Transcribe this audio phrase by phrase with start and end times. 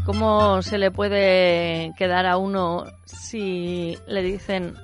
[0.00, 4.74] ¿Y cómo se le puede quedar a uno si le dicen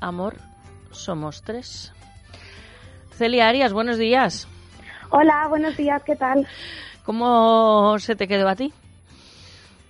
[0.00, 0.34] amor?
[0.90, 1.92] Somos tres.
[3.12, 4.48] Celia Arias, buenos días.
[5.10, 6.44] Hola, buenos días, ¿qué tal?
[7.04, 8.72] ¿Cómo se te quedó a ti?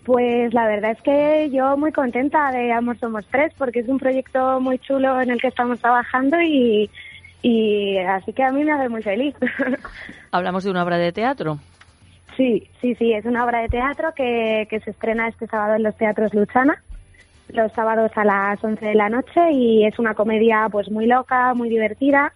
[0.05, 3.99] Pues la verdad es que yo muy contenta de Amor Somos Tres porque es un
[3.99, 6.91] proyecto muy chulo en el que estamos trabajando y,
[7.41, 9.35] y así que a mí me hace muy feliz.
[10.31, 11.59] Hablamos de una obra de teatro.
[12.37, 15.83] Sí, sí, sí, es una obra de teatro que, que se estrena este sábado en
[15.83, 16.83] los teatros Luchana,
[17.49, 21.55] los sábados a las 11 de la noche y es una comedia pues muy loca,
[21.55, 22.33] muy divertida.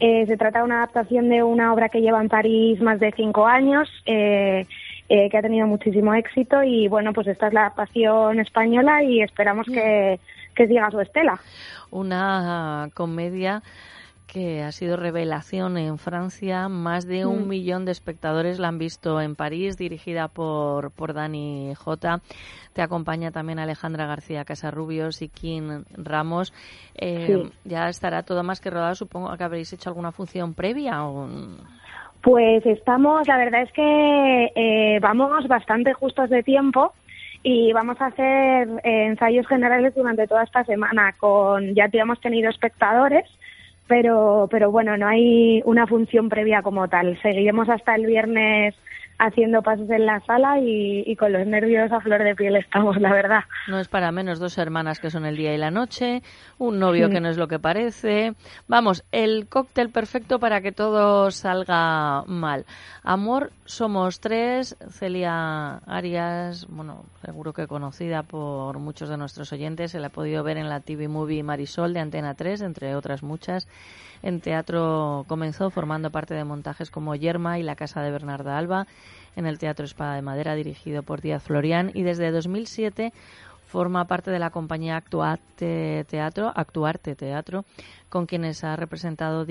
[0.00, 3.12] Eh, se trata de una adaptación de una obra que lleva en París más de
[3.12, 4.66] cinco años, eh,
[5.08, 9.22] eh, que ha tenido muchísimo éxito y bueno, pues esta es la adaptación española y
[9.22, 10.18] esperamos que,
[10.54, 11.38] que siga su estela.
[11.90, 13.62] Una comedia
[14.34, 16.68] que ha sido revelación en Francia.
[16.68, 17.48] Más de un Mm.
[17.48, 22.20] millón de espectadores la han visto en París, dirigida por, por Dani J.
[22.72, 26.52] Te acompaña también Alejandra García Casarrubios y Kim Ramos.
[26.96, 27.52] Eh, Sí.
[27.64, 28.96] Ya estará todo más que rodado.
[28.96, 31.04] Supongo que habréis hecho alguna función previa.
[31.06, 31.28] O...
[32.20, 36.92] Pues estamos, la verdad es que eh, vamos bastante justos de tiempo
[37.42, 42.18] y vamos a hacer eh, ensayos generales durante toda esta semana con ya te hemos
[42.20, 43.26] tenido espectadores,
[43.86, 47.20] pero pero bueno, no hay una función previa como tal.
[47.22, 48.74] Seguiremos hasta el viernes
[49.26, 52.96] haciendo pasos en la sala y, y con los nervios a flor de piel estamos,
[53.00, 53.40] la verdad.
[53.68, 56.22] No es para menos dos hermanas que son el día y la noche,
[56.58, 57.12] un novio Sí.
[57.14, 58.34] que no es lo que parece.
[58.68, 62.64] Vamos, el cóctel perfecto para que todo salga mal.
[63.02, 64.76] Amor, somos tres.
[64.90, 70.42] Celia Arias, bueno, seguro que conocida por muchos de nuestros oyentes, se la ha podido
[70.42, 73.66] ver en la TV Movie Marisol de Antena 3, entre otras muchas.
[74.24, 78.86] En teatro comenzó formando parte de montajes como Yerma y La Casa de Bernarda Alba,
[79.36, 83.12] en el Teatro Espada de Madera dirigido por Díaz Florián y desde 2007
[83.66, 87.66] forma parte de la compañía Actuarte Teatro, Actuarte Teatro,
[88.08, 89.44] con quienes ha representado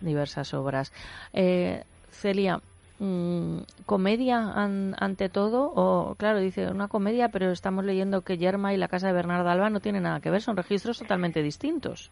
[0.00, 0.92] diversas obras.
[1.32, 2.60] Eh, Celia,
[2.98, 5.70] mm, ¿comedia an- ante todo?
[5.76, 9.48] O, claro, dice una comedia, pero estamos leyendo que Yerma y la casa de Bernardo
[9.48, 12.10] Alba no tienen nada que ver, son registros totalmente distintos.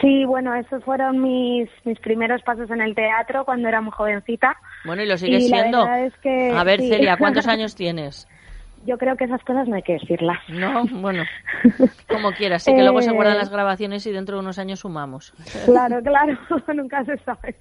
[0.00, 4.56] Sí, bueno, esos fueron mis, mis primeros pasos en el teatro cuando era muy jovencita.
[4.84, 5.78] Bueno, y lo sigue Y la siendo.
[5.84, 6.88] verdad es que A ver, sí.
[6.88, 8.26] Celia, ¿cuántos años tienes?
[8.86, 10.38] Yo creo que esas cosas no hay que decirlas.
[10.48, 11.24] No, bueno,
[12.08, 12.62] como quieras.
[12.64, 15.32] Sí que luego se Eh, guardan las grabaciones y dentro de unos años sumamos.
[15.64, 16.36] Claro, claro,
[16.74, 17.54] nunca se sabe.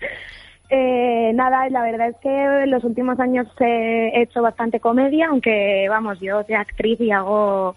[0.69, 2.29] Eh, nada, la verdad es que
[2.63, 7.75] en los últimos años he hecho bastante comedia, aunque vamos, yo soy actriz y hago,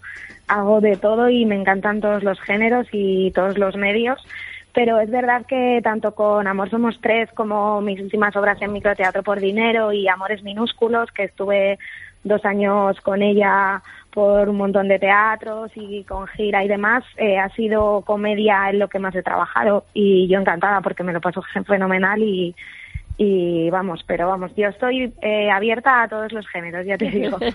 [0.48, 4.24] hago de todo y me encantan todos los géneros y todos los medios.
[4.72, 9.22] Pero es verdad que tanto con Amor Somos Tres como mis últimas obras en microteatro
[9.22, 11.78] por dinero y Amores Minúsculos, que estuve
[12.22, 17.38] dos años con ella por un montón de teatros y con gira y demás, eh,
[17.38, 21.20] ha sido comedia en lo que más he trabajado y yo encantada porque me lo
[21.20, 22.54] paso fenomenal y,
[23.19, 27.38] y vamos, pero vamos, yo estoy eh, abierta a todos los géneros, ya te digo.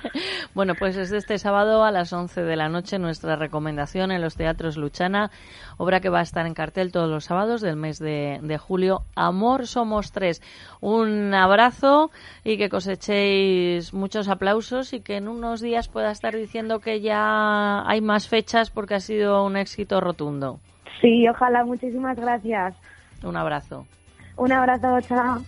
[0.53, 4.21] Bueno, pues es de este sábado a las 11 de la noche nuestra recomendación en
[4.21, 5.29] los teatros Luchana,
[5.77, 9.01] obra que va a estar en cartel todos los sábados del mes de, de julio.
[9.15, 10.41] Amor somos tres.
[10.81, 12.11] Un abrazo
[12.43, 17.87] y que cosechéis muchos aplausos y que en unos días pueda estar diciendo que ya
[17.87, 20.59] hay más fechas porque ha sido un éxito rotundo.
[20.99, 22.75] Sí, ojalá, muchísimas gracias.
[23.23, 23.85] Un abrazo.
[24.41, 25.43] Un abrazo, chao.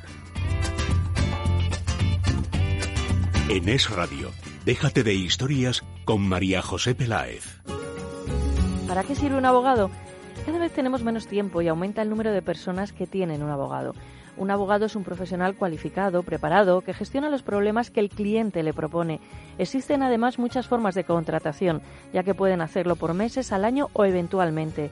[3.50, 4.30] En Es Radio,
[4.66, 7.60] déjate de historias con María José Peláez.
[8.88, 9.90] ¿Para qué sirve un abogado?
[10.45, 13.95] Cada vez tenemos menos tiempo y aumenta el número de personas que tienen un abogado.
[14.38, 18.74] Un abogado es un profesional cualificado, preparado, que gestiona los problemas que el cliente le
[18.74, 19.22] propone.
[19.57, 21.81] Existen además muchas formas de contratación,
[22.13, 24.92] ya que pueden hacerlo por meses, al año o eventualmente.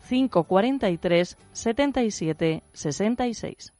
[0.00, 3.77] 543 77 66.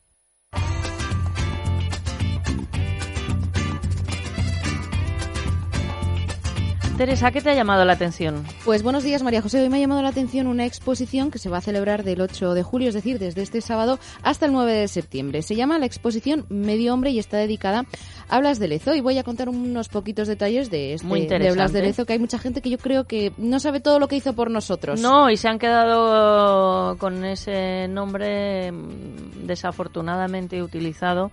[6.98, 8.44] Teresa, ¿qué te ha llamado la atención?
[8.64, 9.62] Pues buenos días, María José.
[9.62, 12.54] Hoy me ha llamado la atención una exposición que se va a celebrar del 8
[12.54, 15.42] de julio, es decir, desde este sábado hasta el 9 de septiembre.
[15.42, 17.84] Se llama la exposición Medio Hombre y está dedicada
[18.28, 18.96] a Blas de Lezo.
[18.96, 22.14] Y voy a contar unos poquitos detalles de, este, Muy de Blas de Lezo, que
[22.14, 25.00] hay mucha gente que yo creo que no sabe todo lo que hizo por nosotros.
[25.00, 31.30] No, y se han quedado con ese nombre mm, desafortunadamente utilizado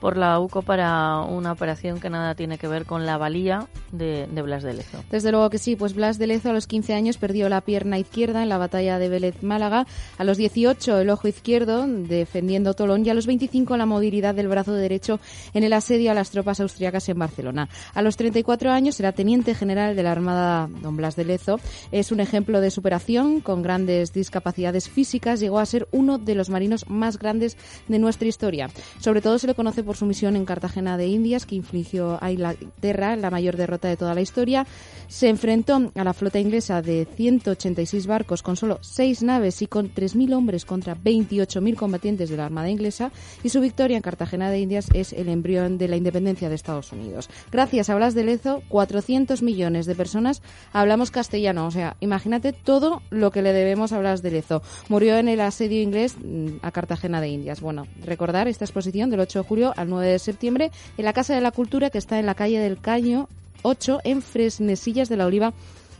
[0.00, 4.26] por la UCO para una operación que nada tiene que ver con la valía de,
[4.26, 4.98] de Blas de Lezo.
[5.10, 7.98] Desde luego que sí, pues Blas de Lezo a los 15 años perdió la pierna
[7.98, 9.86] izquierda en la batalla de Vélez Málaga,
[10.18, 14.48] a los 18 el ojo izquierdo defendiendo Tolón y a los 25 la movilidad del
[14.48, 15.20] brazo derecho
[15.54, 17.68] en el asedio a las tropas austriacas en Barcelona.
[17.94, 21.60] A los 34 años era teniente general de la Armada don Blas de Lezo.
[21.92, 25.40] Es un ejemplo de superación con grandes discapacidades físicas.
[25.40, 27.56] Llegó a ser uno de los marinos más grandes
[27.88, 28.70] de nuestra historia.
[29.00, 32.30] Sobre todo se le conoce por su misión en Cartagena de Indias, que infligió a
[32.30, 34.66] Inglaterra la mayor derrota de toda la historia.
[35.08, 39.94] Se enfrentó a la flota inglesa de 186 barcos con solo 6 naves y con
[39.94, 43.12] 3.000 hombres contra 28.000 combatientes de la Armada inglesa.
[43.42, 46.92] Y su victoria en Cartagena de Indias es el embrión de la independencia de Estados
[46.92, 47.30] Unidos.
[47.52, 50.42] Gracias a Blas de Lezo, 400 millones de personas
[50.72, 51.66] hablamos castellano.
[51.66, 54.62] O sea, imagínate todo lo que le debemos a Blas de Lezo.
[54.88, 57.60] Murió en el asedio inglés mm, a Cartagena de Indias.
[57.60, 61.34] Bueno, recordar esta exposición del 8 de julio al 9 de septiembre en la Casa
[61.34, 63.28] de la Cultura que está en la calle del Caño
[63.62, 65.52] 8 en Fresnesillas de la Oliva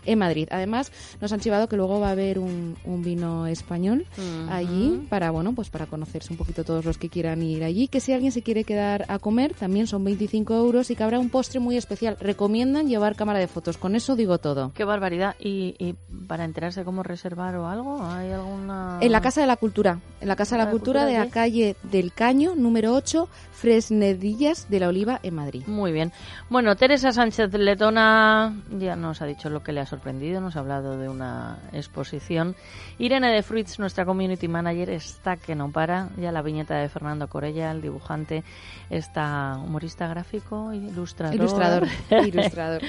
[0.07, 0.49] en Madrid.
[0.51, 4.07] Además, nos han chivado que luego va a haber un, un vino español
[4.49, 7.89] allí para, bueno, pues para conocerse un poquito todos los que quieran ir allí.
[7.89, 11.19] Que si alguien se quiere quedar a comer, también son 25 euros y que habrá
[11.19, 12.17] un postre muy especial.
[12.21, 13.77] Recomiendan llevar cámara de fotos.
[13.77, 14.73] Con eso digo todo.
[14.75, 15.37] Qué barbaridad.
[15.39, 15.95] ¿Y, y
[16.27, 18.03] para enterarse cómo reservar o algo?
[18.03, 18.99] ¿Hay alguna...?
[19.01, 21.77] En la Casa de la Cultura, en la Casa de la Cultura de la calle
[21.83, 25.63] del Caño, número 8, Fresnedillas de la Oliva, en Madrid.
[25.67, 26.13] Muy bien.
[26.51, 30.61] Bueno, Teresa Sánchez Letona ya nos ha dicho lo que le ha sorprendido, nos ha
[30.61, 32.55] hablado de una exposición.
[32.99, 36.11] Irene de Fruits, nuestra community manager, está que no para.
[36.19, 38.45] Ya la viñeta de Fernando Corella, el dibujante,
[38.91, 41.35] está humorista gráfico, ilustrador.
[41.35, 41.89] Ilustrador,
[42.27, 42.83] ilustrador.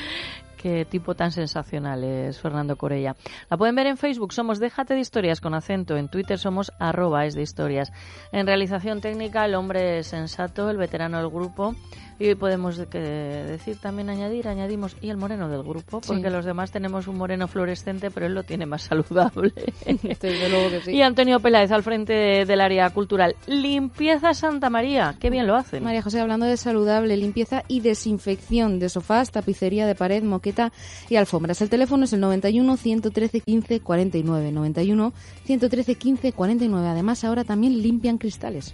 [0.57, 3.15] Qué tipo tan sensacional es Fernando Corella.
[3.49, 5.95] La pueden ver en Facebook, somos Déjate de Historias con acento.
[5.95, 7.93] En Twitter somos arroba es de historias.
[8.31, 11.75] En realización técnica, el hombre sensato, el veterano del grupo.
[12.19, 16.29] Y podemos que decir también añadir, añadimos, y el moreno del grupo, porque Sí.
[16.29, 19.53] los demás tenemos un moreno fluorescente, pero él lo tiene más saludable.
[19.85, 20.91] Desde luego que sí.
[20.91, 23.35] Y Antonio Peláez al frente de- del área cultural.
[23.45, 25.83] Limpieza Santa María, qué bien lo hacen.
[25.83, 30.71] María José, hablando de saludable, limpieza y desinfección de sofás, tapicería de pared, moqueta
[31.09, 31.61] y alfombras.
[31.61, 34.51] El teléfono es el 91 113 15 49.
[34.51, 35.13] 91
[35.45, 36.87] 113 15 49.
[36.87, 38.73] Además, ahora también limpian cristales.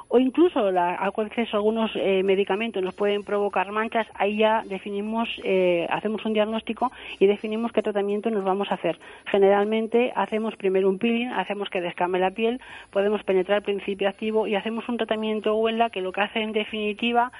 [0.11, 5.29] o incluso la, a veces algunos eh, medicamentos nos pueden provocar manchas, ahí ya definimos,
[5.45, 8.99] eh, hacemos un diagnóstico y definimos qué tratamiento nos vamos a hacer.
[9.25, 14.47] Generalmente hacemos primero un peeling, hacemos que descame la piel, podemos penetrar el principio activo
[14.47, 17.31] y hacemos un tratamiento Wella que lo que hace en definitiva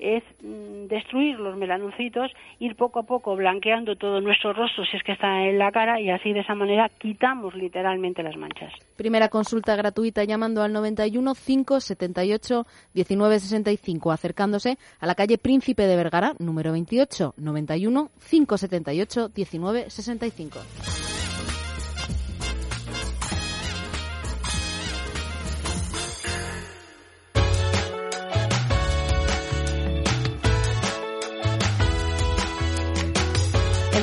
[0.00, 5.02] es mm, destruir los melanocitos, ir poco a poco blanqueando todo nuestro rostro si es
[5.02, 8.72] que está en la cara y así de esa manera quitamos literalmente las manchas.
[8.96, 16.34] Primera consulta gratuita llamando al 91 578 1965, acercándose a la calle Príncipe de Vergara,
[16.38, 21.09] número 28, 91 578 1965.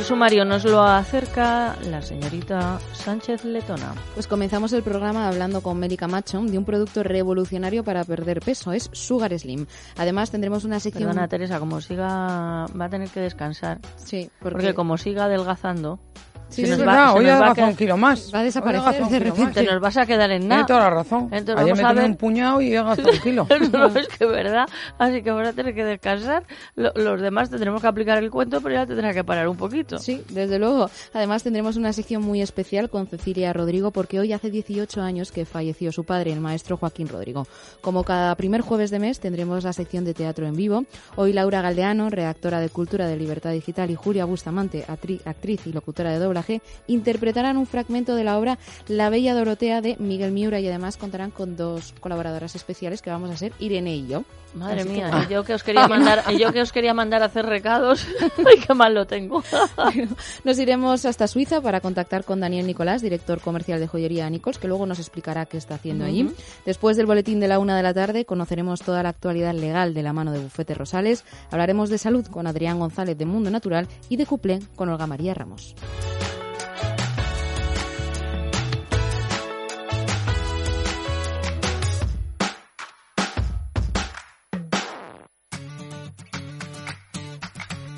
[0.07, 3.93] Sumario nos lo acerca la señorita Sánchez Letona.
[4.13, 8.71] Pues comenzamos el programa hablando con Mary Camacho de un producto revolucionario para perder peso,
[8.71, 9.65] es Sugar Slim.
[9.97, 11.09] Además tendremos una sección...
[11.09, 13.79] Perdona Teresa, como siga va a tener que descansar.
[13.97, 15.99] Sí, Porque, porque, como siga adelgazando,
[16.50, 18.32] Sí, se es nos verdad, va, se hoy nos ha adelgazado quedar- un kilo más.
[18.34, 19.54] va a desaparecer de repente.
[19.66, 20.66] te nos vas a quedar en nada.
[20.66, 21.30] toda la razón.
[21.32, 23.48] Entonces Ayer me ver- un puñado y he gastado un kilo.
[23.74, 24.66] no, es que es verdad.
[24.98, 26.44] Así que ahora tener que descansar.
[26.75, 29.98] Lo- los demás tendremos que aplicar el cuento, pero ya tendrá que parar un poquito.
[30.00, 30.89] Sí, desde luego.
[31.13, 35.46] Además tendremos una sección muy especial con Cecilia Rodrigo porque hoy hace 18 años que
[35.46, 37.46] falleció su padre, el maestro Joaquín Rodrigo.
[37.82, 40.86] Como cada primer jueves de mes tendremos la sección de teatro en vivo.
[41.18, 46.12] Hoy Laura Galdeano, redactora de Cultura de Libertad Digital, y Julia Bustamante, actriz y locutora
[46.12, 46.20] de
[46.88, 51.32] interpretarán un fragmento de la obra La Bella Dorotea de Miguel Miura y además contarán
[51.32, 54.24] con dos colaboradoras especiales que vamos a ser Irene y yo.
[54.57, 57.21] Madre Así que- mía, y yo que os quería mandar, yo que os quería mandar
[57.21, 58.05] a hacer recados,
[58.37, 59.43] ay qué mal lo tengo.
[60.43, 64.67] Nos iremos hasta Suiza para contactar con Daniel Nicolás, director comercial de joyería Nichols, que
[64.67, 66.29] luego nos explicará qué está haciendo allí.
[66.65, 70.03] Después del boletín de la una de la tarde conoceremos toda la actualidad legal de
[70.03, 71.23] la mano de Bufete Rosales.
[71.51, 75.33] Hablaremos de salud con Adrián González de Mundo Natural y de cuplé con Olga María
[75.33, 75.75] Ramos.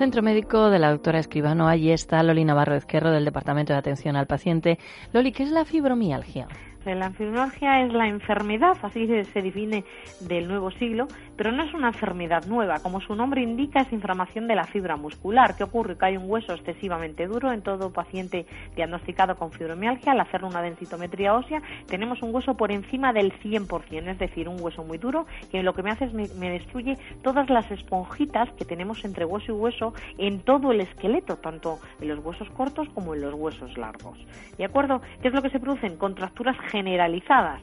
[0.00, 1.68] Centro Médico de la doctora Escribano.
[1.68, 4.78] Allí está Loli Navarro Ezquerro del Departamento de Atención al Paciente.
[5.12, 6.48] Loli, ¿qué es la fibromialgia?
[6.86, 9.84] La fibromialgia es la enfermedad, así se, se define
[10.20, 11.06] del nuevo siglo,
[11.40, 12.80] pero no es una enfermedad nueva.
[12.80, 15.56] Como su nombre indica, es inflamación de la fibra muscular.
[15.56, 15.96] ¿Qué ocurre?
[15.96, 18.44] Que hay un hueso excesivamente duro en todo paciente
[18.76, 20.12] diagnosticado con fibromialgia.
[20.12, 24.60] Al hacer una densitometría ósea, tenemos un hueso por encima del 100%, es decir, un
[24.60, 28.50] hueso muy duro que lo que me hace es me, me destruye todas las esponjitas
[28.58, 32.86] que tenemos entre hueso y hueso en todo el esqueleto, tanto en los huesos cortos
[32.90, 34.18] como en los huesos largos.
[34.58, 35.00] ¿De acuerdo?
[35.22, 35.96] ¿Qué es lo que se producen?
[35.96, 37.62] Contracturas generalizadas.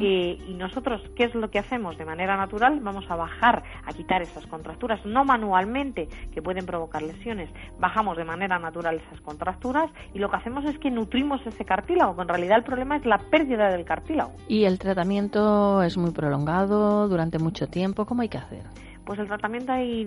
[0.00, 1.96] Eh, y nosotros, ¿qué es lo que hacemos?
[1.96, 7.02] De manera natural, vamos a bajar, a quitar esas contracturas, no manualmente, que pueden provocar
[7.02, 7.50] lesiones.
[7.78, 12.16] Bajamos de manera natural esas contracturas y lo que hacemos es que nutrimos ese cartílago,
[12.16, 14.32] que en realidad el problema es la pérdida del cartílago.
[14.48, 18.06] ¿Y el tratamiento es muy prolongado durante mucho tiempo?
[18.06, 18.62] ¿Cómo hay que hacer?
[19.04, 20.06] Pues el tratamiento hay,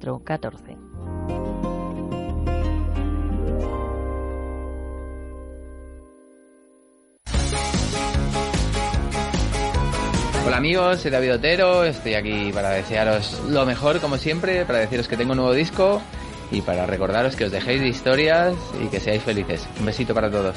[0.01, 0.77] 14.
[10.45, 15.07] Hola amigos, soy David Otero, estoy aquí para desearos lo mejor como siempre, para deciros
[15.07, 16.01] que tengo un nuevo disco
[16.49, 19.67] y para recordaros que os dejéis de historias y que seáis felices.
[19.79, 20.55] Un besito para todos.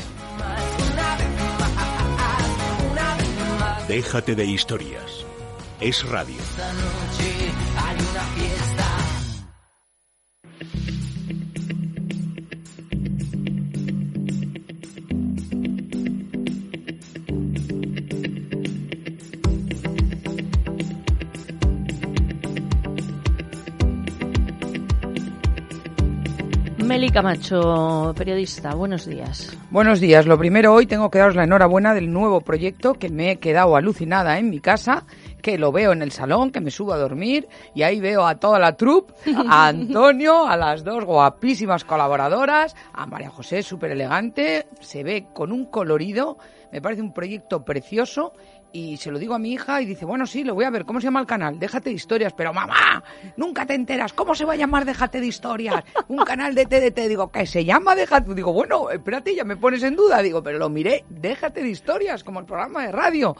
[3.86, 5.24] Déjate de historias.
[5.80, 6.38] Es radio.
[26.94, 29.58] Meli Camacho, periodista, buenos días.
[29.70, 30.26] Buenos días.
[30.26, 33.74] Lo primero, hoy tengo que daros la enhorabuena del nuevo proyecto que me he quedado
[33.74, 35.04] alucinada en mi casa,
[35.44, 38.36] que lo veo en el salón, que me subo a dormir y ahí veo a
[38.36, 39.12] toda la troupe,
[39.46, 45.52] a Antonio, a las dos guapísimas colaboradoras, a María José, súper elegante, se ve con
[45.52, 46.38] un colorido,
[46.72, 48.32] me parece un proyecto precioso
[48.72, 50.86] y se lo digo a mi hija y dice, bueno, sí, lo voy a ver,
[50.86, 51.58] ¿cómo se llama el canal?
[51.58, 53.04] Déjate de historias, pero mamá,
[53.36, 55.84] nunca te enteras, ¿cómo se va a llamar Déjate de historias?
[56.08, 59.82] Un canal de TDT, digo, que se llama Déjate, digo, bueno, espérate, ya me pones
[59.82, 63.36] en duda, digo, pero lo miré, Déjate de historias, como el programa de radio.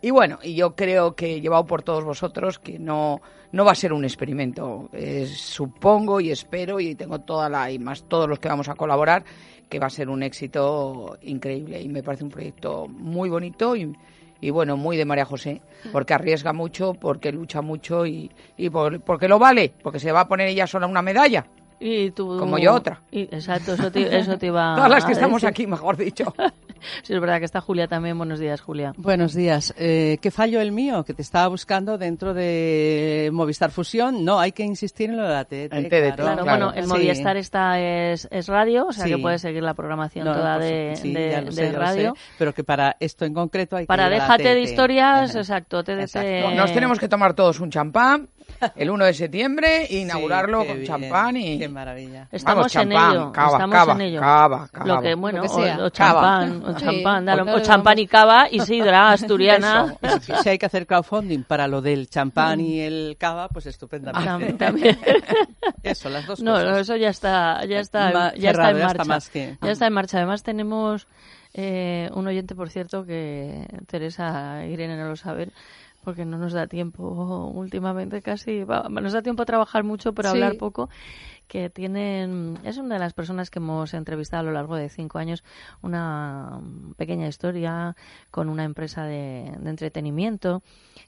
[0.00, 3.20] Y bueno, y yo creo que llevado por todos vosotros que no,
[3.52, 4.88] no va a ser un experimento.
[4.92, 8.74] Eh, supongo y espero y tengo toda la, y más todos los que vamos a
[8.76, 9.24] colaborar,
[9.68, 13.92] que va a ser un éxito increíble y me parece un proyecto muy bonito y,
[14.40, 19.00] y bueno, muy de María José, porque arriesga mucho, porque lucha mucho y, y por-
[19.00, 21.44] porque lo vale, porque se va a poner ella sola una medalla.
[21.80, 23.02] Y tú, Como yo otra.
[23.10, 25.48] Y- exacto, eso te, eso te iba Todas las que a estamos decir.
[25.48, 26.32] aquí, mejor dicho.
[27.02, 28.16] Sí, es verdad que está Julia también.
[28.18, 28.92] Buenos días, Julia.
[28.96, 29.74] Buenos días.
[29.78, 31.04] Eh, ¿Qué fallo el mío?
[31.04, 34.24] Que te estaba buscando dentro de Movistar Fusión.
[34.24, 35.72] No, hay que insistir en lo de la TDT.
[35.74, 36.44] En TDT, Claro, claro.
[36.44, 36.88] bueno, el Sí.
[36.90, 39.10] Movistar está es, es radio, o sea Sí.
[39.10, 41.78] que puedes seguir la programación No, toda de, de- ya lo sé, de ya lo
[41.78, 42.14] radio.
[42.14, 46.00] sé, pero que para esto en concreto hay que Para déjate de historias, exacto, TDT.
[46.02, 46.50] Exacto.
[46.54, 48.28] Nos tenemos que tomar todos un champán
[48.76, 51.58] el 1 de septiembre e inaugurarlo qué con bien, champán y...
[51.58, 52.28] Qué maravilla.
[52.32, 54.20] Estamos Vamos, en champán, ello, cava, estamos cava, en ello.
[54.20, 54.86] cava, cava.
[54.86, 55.74] Lo que, bueno, Lo que o- sea.
[55.86, 55.90] o, Cava.
[55.92, 59.96] champán, o Sí, champán, dale, claro, o champán y cava, y sidra asturiana.
[60.02, 60.42] Eso.
[60.42, 64.54] Si, hay que hacer crowdfunding para lo del champán y el cava, pues estupendamente.
[64.54, 64.98] Tam- también.
[65.82, 66.68] Eso, las dos No, cosas.
[66.68, 69.04] no, eso ya está, ya está, Ma- ya está en ya está marcha.
[69.04, 70.16] más que- Ya está en marcha.
[70.18, 71.06] Además tenemos
[71.54, 75.52] eh, un oyente, por cierto, que Teresa Irene no lo saben,
[76.08, 77.04] porque no nos da tiempo
[77.54, 78.64] últimamente casi.
[78.64, 80.36] va, nos da tiempo a trabajar mucho, pero a Sí.
[80.38, 80.88] hablar poco.
[81.48, 85.18] Que tienen, es una de las personas que hemos entrevistado a lo largo de cinco
[85.18, 85.42] años,
[85.82, 86.60] una
[86.98, 87.96] pequeña historia
[88.30, 90.62] con una empresa de, de entretenimiento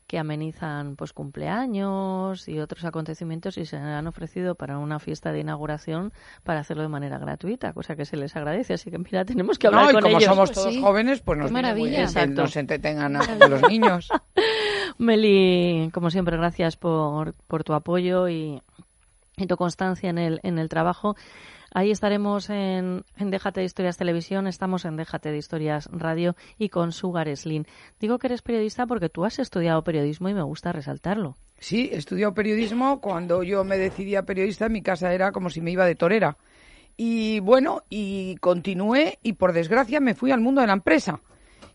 [0.06, 5.40] que amenizan pues cumpleaños y otros acontecimientos y se han ofrecido para una fiesta de
[5.40, 8.74] inauguración para hacerlo de manera gratuita, cosa que se les agradece.
[8.74, 10.24] Así que mira, tenemos que hablar No, y con como ellos.
[10.30, 10.80] somos Pues todos sí.
[10.80, 12.06] jóvenes, pues nos maravilla.
[12.06, 14.08] que nos entretengan a, a los niños.
[14.98, 18.60] Meli, como siempre, gracias por, por tu apoyo y,
[19.40, 21.16] y tu constancia en el, en el trabajo.
[21.72, 26.68] Ahí estaremos en, en Déjate de Historias Televisión, estamos en Déjate de Historias Radio y
[26.68, 27.64] con Sugar Slim.
[28.00, 31.36] Digo que eres periodista porque tú has estudiado periodismo y me gusta resaltarlo.
[31.58, 33.00] Sí, he estudiado periodismo.
[33.00, 35.94] Cuando yo me decidí a periodista, en mi casa era como si me iba de
[35.94, 36.38] torera.
[36.96, 41.20] Y bueno, y continué y por desgracia me fui al mundo de la empresa.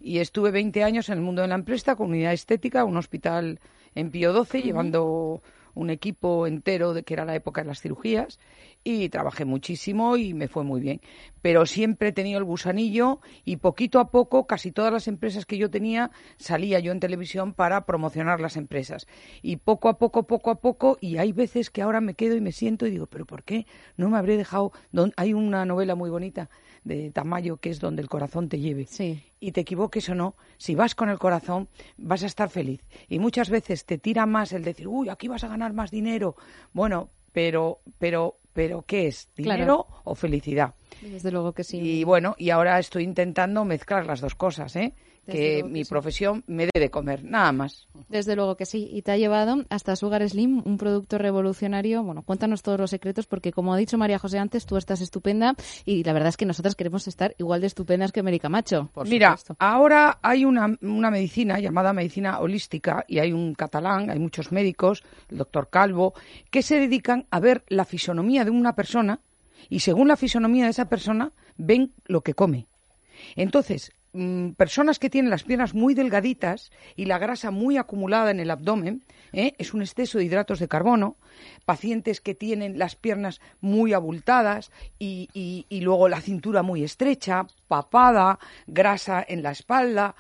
[0.02, 3.60] Y estuve 20 años en el mundo de la empresa con unidad estética, un hospital
[3.96, 5.42] en Pío XII, llevando
[5.76, 8.40] un equipo entero de que era la época de las cirugías
[8.88, 11.02] y trabajé muchísimo y me fue muy bien.
[11.42, 15.58] Pero siempre he tenido el gusanillo y poquito a poco casi todas las empresas que
[15.58, 19.08] yo tenía salía yo en televisión para promocionar las empresas.
[19.42, 22.42] Y poco a poco, poco a poco, y hay veces que ahora me quedo y
[22.42, 23.66] me siento y digo, pero ¿por qué
[23.98, 24.72] no me habré dejado?
[24.92, 26.50] Don- Hay una novela muy bonita
[26.84, 29.24] de Tamayo que es donde el corazón te lleve Sí.
[29.40, 32.82] y te equivoques o no, si vas con el corazón, vas a estar feliz.
[33.10, 36.36] Y muchas veces te tira más el decir, uy, aquí vas a ganar más dinero.
[36.72, 39.28] Bueno, pero, pero, pero, ¿qué es?
[39.36, 39.52] Claro.
[39.54, 40.74] ¿Dinero o felicidad?
[41.02, 41.78] Desde luego que sí.
[41.80, 44.94] Y bueno, y ahora estoy intentando mezclar las dos cosas, ¿eh?
[45.28, 45.90] Que mi sí.
[45.90, 47.88] profesión me dé de comer, nada más.
[48.10, 48.88] Desde luego que sí.
[48.92, 52.04] Y te ha llevado hasta Sugar Slim, un producto revolucionario.
[52.04, 55.56] Bueno, cuéntanos todos los secretos, porque como ha dicho María José antes, tú estás estupenda
[55.84, 58.92] y la verdad es que nosotras queremos estar igual de estupendas que América Macho.
[58.94, 59.56] Por Mira, supuesto.
[59.58, 65.04] ahora hay una, una medicina llamada medicina holística y hay un catalán, hay muchos médicos,
[65.32, 66.14] el doctor Calvo,
[66.52, 69.22] que se dedican a ver la fisonomía de una persona
[69.70, 72.68] y según la fisonomía de esa persona ven lo que come.
[73.36, 78.40] Entonces, mm, personas que tienen las piernas muy delgaditas y la grasa muy acumulada en
[78.40, 79.54] el abdomen, ¿eh?
[79.58, 81.16] es un exceso de hidratos de carbono,
[81.66, 87.48] pacientes que tienen las piernas muy abultadas y, y- y luego la cintura muy estrecha,
[87.68, 90.16] papada, grasa en la espalda.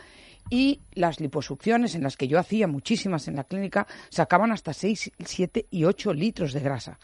[0.48, 5.12] Y las liposucciones, en las que yo hacía muchísimas en la clínica, sacaban hasta 6,
[5.26, 7.00] 7 y 8 litros de grasa.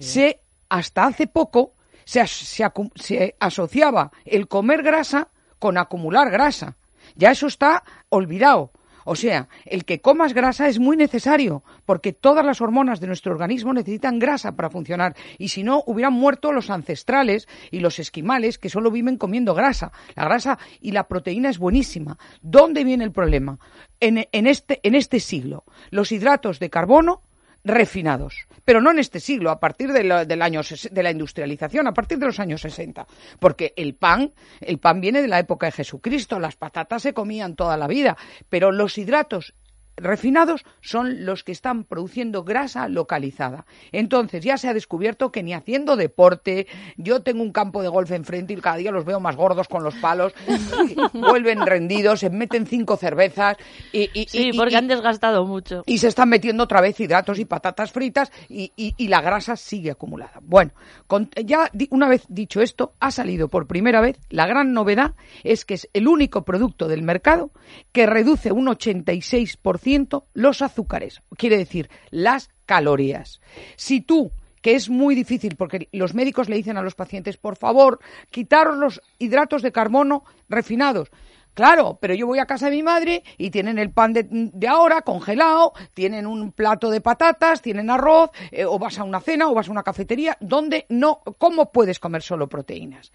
[0.00, 1.72] Se hasta hace poco
[2.04, 6.76] se, se asociaba el comer grasa con acumular grasa.
[7.16, 8.70] Ya eso está olvidado.
[9.04, 13.32] O sea, el que comas grasa es muy necesario, porque todas las hormonas de nuestro
[13.32, 15.14] organismo necesitan grasa para funcionar.
[15.38, 19.92] Y si no, hubieran muerto los ancestrales y los esquimales que solo viven comiendo grasa.
[20.16, 22.18] La grasa y la proteína es buenísima.
[22.40, 23.58] ¿Dónde viene el problema?
[24.00, 27.22] En, en este, en este siglo, los hidratos de carbono
[27.64, 31.86] refinados, pero no en este siglo, a partir de la, del año, de la industrialización,
[31.86, 33.06] a partir de los años 60,
[33.40, 37.56] porque el pan, el pan viene de la época de Jesucristo, las patatas se comían
[37.56, 38.16] toda la vida,
[38.48, 39.54] pero los hidratos
[39.96, 43.64] refinados son los que están produciendo grasa localizada.
[43.92, 48.10] Entonces ya se ha descubierto que ni haciendo deporte, yo tengo un campo de golf
[48.10, 50.32] enfrente y cada día los veo más gordos con los palos,
[51.12, 53.56] vuelven rendidos, se meten cinco cervezas
[53.92, 55.82] y, y- Sí, y- porque y- han desgastado mucho.
[55.86, 58.72] y se están metiendo otra vez hidratos y patatas fritas y,
[59.08, 60.40] la grasa sigue acumulada.
[60.42, 60.72] Bueno,
[61.06, 65.64] con- ya una vez dicho esto, ha salido por primera vez, la gran novedad es
[65.64, 67.50] que es el único producto del mercado
[67.92, 69.83] que reduce un 86%
[70.32, 73.40] los azúcares, quiere decir, las calorías.
[73.76, 74.32] Si tú
[74.64, 78.78] que es muy difícil porque los médicos le dicen a los pacientes, por favor, quitaros
[78.78, 81.10] los hidratos de carbono refinados.
[81.52, 84.66] Claro, pero yo voy a casa de mi madre y tienen el pan de, de
[84.66, 89.48] ahora congelado, tienen un plato de patatas, tienen arroz, eh, o vas a una cena
[89.50, 93.12] o vas a una cafetería, donde no, ¿cómo puedes comer solo proteínas?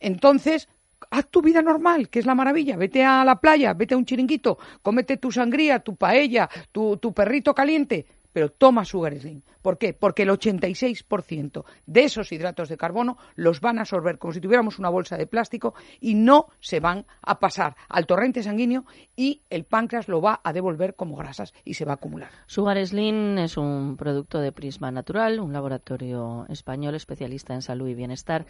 [0.00, 0.66] Entonces,
[1.10, 2.76] haz tu vida normal, que es la maravilla.
[2.76, 7.12] Vete a la playa, vete a un chiringuito, cómete tu sangría, tu paella, tu, tu
[7.12, 9.42] perrito caliente, pero toma Sugar Slim.
[9.62, 9.92] ¿Por qué?
[9.92, 14.78] Porque el 86% de esos hidratos de carbono los van a absorber como si tuviéramos
[14.78, 18.84] una bolsa de plástico y no se van a pasar al torrente sanguíneo
[19.16, 22.30] y el páncreas lo va a devolver como grasas y se va a acumular.
[22.46, 27.94] Sugar Slim es un producto de Prisma Natural, un laboratorio español especialista en salud y
[27.94, 28.46] bienestar.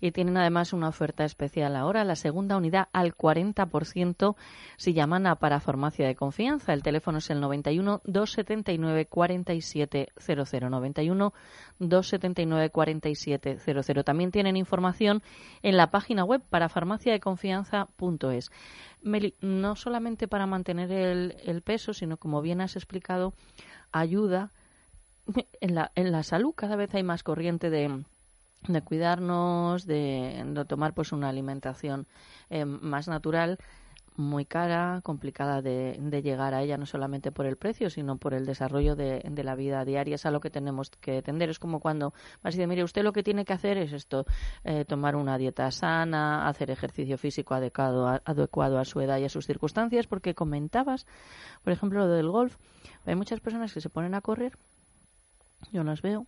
[0.00, 4.36] Y tienen además una oferta especial ahora, la segunda unidad al 40%
[4.76, 6.72] si llaman a Parafarmacia de Confianza.
[6.72, 10.53] El teléfono es el 91 279 4700.
[10.60, 11.32] 91
[11.78, 14.04] 279 4700.
[14.04, 15.22] También tienen información
[15.62, 18.50] en la página web parafarmaciadeconfianza.es.
[19.02, 23.34] Meli, no solamente para mantener el, el peso, sino como bien has explicado,
[23.92, 24.50] ayuda
[25.60, 26.54] en la, en la salud.
[26.54, 28.04] Cada vez hay más corriente de,
[28.68, 32.06] de cuidarnos, de, de tomar pues una alimentación
[32.50, 33.58] eh, más natural
[34.16, 38.32] muy cara, complicada de, de, llegar a ella, no solamente por el precio, sino por
[38.32, 40.14] el desarrollo de, de, la vida diaria.
[40.14, 41.50] Es a lo que tenemos que tender.
[41.50, 42.10] Es como cuando
[42.42, 44.24] vas a decir, mire, usted lo que tiene que hacer es esto,
[44.62, 49.24] eh, tomar una dieta sana, hacer ejercicio físico adecuado a, adecuado a su edad y
[49.24, 51.06] a sus circunstancias, porque comentabas,
[51.62, 52.56] por ejemplo, lo del golf.
[53.06, 54.56] Hay muchas personas que se ponen a correr,
[55.72, 56.26] yo las veo,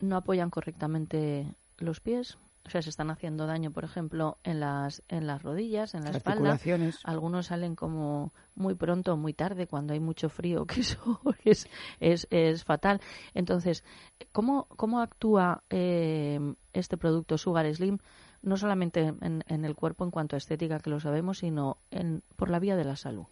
[0.00, 5.02] no apoyan correctamente los pies, o sea, se están haciendo daño, por ejemplo, en las,
[5.08, 6.58] en las rodillas, en la espalda.
[7.04, 11.66] Algunos salen como muy pronto o muy tarde cuando hay mucho frío, que eso es,
[11.98, 13.00] es, es fatal.
[13.32, 13.84] Entonces,
[14.32, 16.38] ¿cómo, cómo actúa eh,
[16.74, 17.98] este producto Sugar Slim?
[18.42, 22.22] No solamente en, en, el cuerpo en cuanto a estética, que lo sabemos, sino en,
[22.36, 23.24] por la vía de la salud.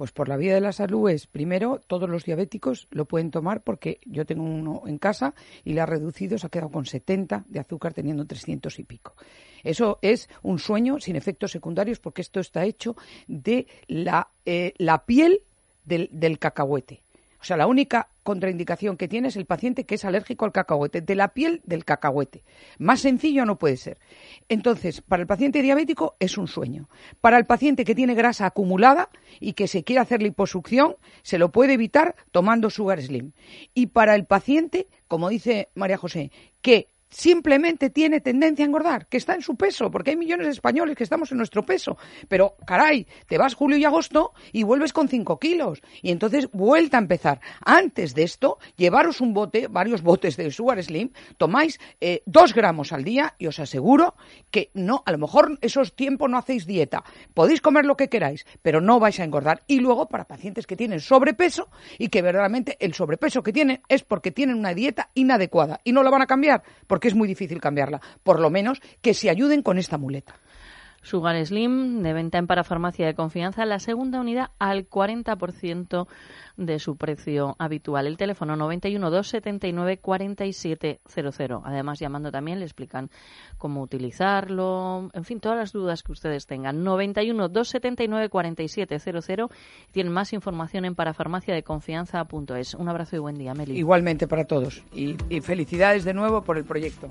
[0.00, 3.60] Pues por la vía de la salud es, primero, todos los diabéticos lo pueden tomar
[3.60, 7.44] porque yo tengo uno en casa y le ha reducido, se ha quedado con 70
[7.46, 9.12] de azúcar teniendo 300 y pico.
[9.62, 12.96] Eso es un sueño sin efectos secundarios porque esto está hecho
[13.28, 15.42] de la, eh, la piel
[15.84, 17.02] del, del cacahuete.
[17.40, 21.00] O sea, la única contraindicación que tiene es el paciente que es alérgico al cacahuete,
[21.00, 22.44] de la piel del cacahuete.
[22.78, 23.98] Más sencillo no puede ser.
[24.48, 26.90] Entonces, para el paciente diabético es un sueño.
[27.20, 29.08] Para el paciente que tiene grasa acumulada
[29.40, 33.32] y que se quiere hacer liposucción, se lo puede evitar tomando Sugar Slim.
[33.72, 39.16] Y para el paciente, como dice María José, que simplemente tiene tendencia a engordar, que
[39.16, 41.96] está en su peso, porque hay millones de españoles que estamos en nuestro peso.
[42.28, 45.82] Pero, caray, te vas julio y agosto y vuelves con 5 kilos.
[46.02, 47.40] Y entonces, vuelta a empezar.
[47.64, 52.92] Antes de esto, llevaros un bote, varios botes de Sugar Slim, tomáis eh, dos gramos
[52.92, 54.14] al día y os aseguro
[54.50, 57.04] que no, a lo mejor esos tiempos no hacéis dieta.
[57.34, 59.62] Podéis comer lo que queráis, pero no vais a engordar.
[59.66, 61.68] Y luego, para pacientes que tienen sobrepeso
[61.98, 66.02] y que verdaderamente el sobrepeso que tienen es porque tienen una dieta inadecuada y no
[66.02, 68.00] la van a cambiar porque es muy difícil cambiarla.
[68.22, 70.34] Por lo menos que se ayuden con esta muleta.
[71.02, 76.06] Sugar Slim, de venta en parafarmacia de confianza, la segunda unidad al 40%
[76.56, 78.06] de su precio habitual.
[78.06, 81.62] El teléfono 91 279 4700.
[81.64, 83.10] Además, llamando también le explican
[83.56, 86.84] cómo utilizarlo, en fin, todas las dudas que ustedes tengan.
[86.84, 89.50] 91 279 4700.
[89.90, 92.74] Tienen más información en parafarmaciadeconfianza.es.
[92.74, 93.78] Un abrazo y buen día, Meli.
[93.78, 94.82] Igualmente para todos.
[94.92, 97.08] y, y felicidades de nuevo por el proyecto.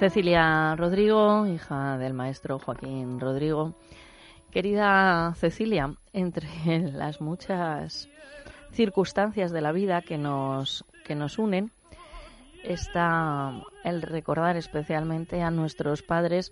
[0.00, 3.74] Cecilia Rodrigo, hija del maestro Joaquín Rodrigo.
[4.50, 6.48] Querida Cecilia, entre
[6.94, 8.08] las muchas
[8.70, 11.70] circunstancias de la vida que nos, que nos unen,
[12.64, 13.52] está
[13.84, 16.50] el recordar especialmente a nuestros padres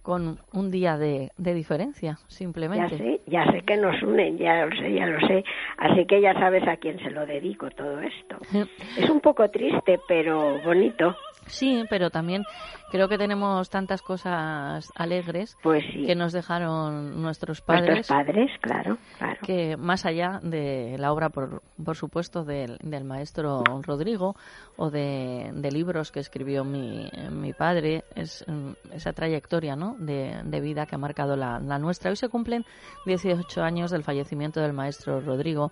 [0.00, 2.96] con un día de, de, diferencia, simplemente.
[2.96, 5.44] Ya sé, ya sé que nos unen, ya lo sé, ya lo sé.
[5.76, 8.38] Así que ya sabes a quién se lo dedico todo esto.
[8.96, 11.14] es un poco triste, pero bonito.
[11.48, 12.44] Sí, pero también
[12.90, 17.94] creo que tenemos tantas cosas alegres pues que nos dejaron nuestros padres.
[17.94, 19.38] Nuestros padres, claro, claro.
[19.42, 24.34] Que más allá de la obra, por, por supuesto, del, del, maestro Rodrigo
[24.76, 28.44] o de, de, libros que escribió mi, mi padre, es
[28.92, 29.96] esa trayectoria ¿no?
[29.98, 32.10] de, de vida que ha marcado la, la nuestra.
[32.10, 32.64] Hoy se cumplen
[33.06, 35.70] 18 años del fallecimiento del maestro Rodrigo.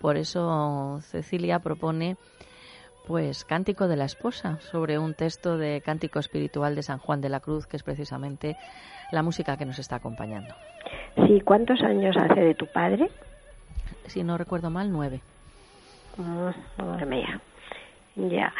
[0.00, 2.16] Por eso Cecilia propone
[3.06, 7.28] pues Cántico de la Esposa, sobre un texto de Cántico Espiritual de San Juan de
[7.28, 8.56] la Cruz, que es precisamente
[9.12, 10.54] la música que nos está acompañando.
[11.26, 13.08] Sí, ¿cuántos años hace de tu padre?
[14.06, 15.20] Si no recuerdo mal, nueve.
[16.18, 17.40] Oh, madre mía.
[18.16, 18.52] Ya.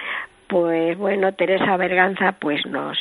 [0.49, 2.99] Pues bueno, Teresa Berganza pues nos,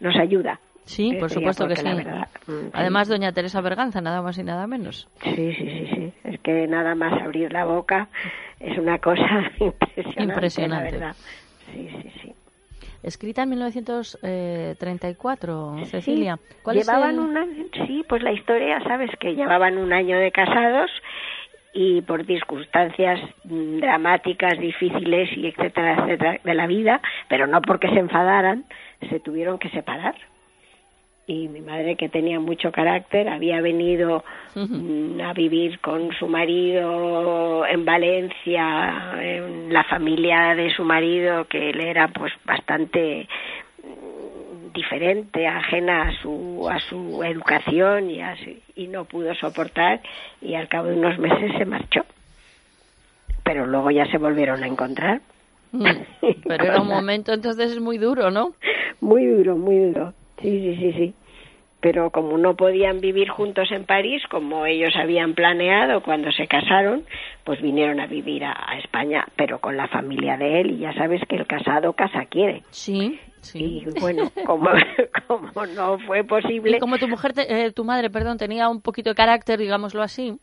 [0.00, 0.58] nos ayuda.
[0.84, 1.84] Sí, por supuesto que sí.
[1.84, 2.28] Verdad,
[2.72, 5.08] Además, doña Teresa Berganza, nada más y nada menos.
[5.22, 6.12] Sí, sí, sí, sí.
[6.44, 8.06] Que nada más abrir la boca
[8.60, 10.22] es una cosa impresionante.
[10.32, 10.92] Impresionante.
[10.92, 11.16] La verdad.
[11.72, 12.32] Sí, sí, sí.
[13.02, 16.38] Escrita en 1934, Cecilia.
[16.62, 17.22] ¿Cuál llevaban es el...
[17.24, 20.90] un año, sí, pues la historia, sabes, que llevaban un año de casados
[21.74, 27.98] y por circunstancias dramáticas, difíciles y etcétera, etcétera de la vida, pero no porque se
[27.98, 28.64] enfadaran,
[29.10, 30.14] se tuvieron que separar
[31.26, 35.22] y mi madre que tenía mucho carácter había venido uh -huh.
[35.24, 41.80] a vivir con su marido en Valencia en la familia de su marido que él
[41.80, 43.26] era pues bastante
[44.74, 50.00] diferente ajena a su a su educación y así, y no pudo soportar
[50.42, 52.04] y al cabo de unos meses se marchó.
[53.44, 55.20] Pero luego ya se volvieron a encontrar.
[55.72, 55.86] Mm,
[56.46, 58.52] pero era un momento entonces es muy duro no
[59.00, 61.14] muy duro muy duro Sí, sí, sí, sí.
[61.80, 67.04] Pero como no podían vivir juntos en París, como ellos habían planeado cuando se casaron,
[67.44, 70.70] pues vinieron a vivir a, a España, pero con la familia de él.
[70.70, 72.62] Y ya sabes que el casado casa quiere.
[72.70, 73.84] Sí, sí.
[73.86, 74.70] Y bueno, como,
[75.28, 76.78] como no fue posible.
[76.78, 80.02] Y como tu mujer, te, eh, tu madre, perdón, tenía un poquito de carácter, digámoslo
[80.02, 80.38] así.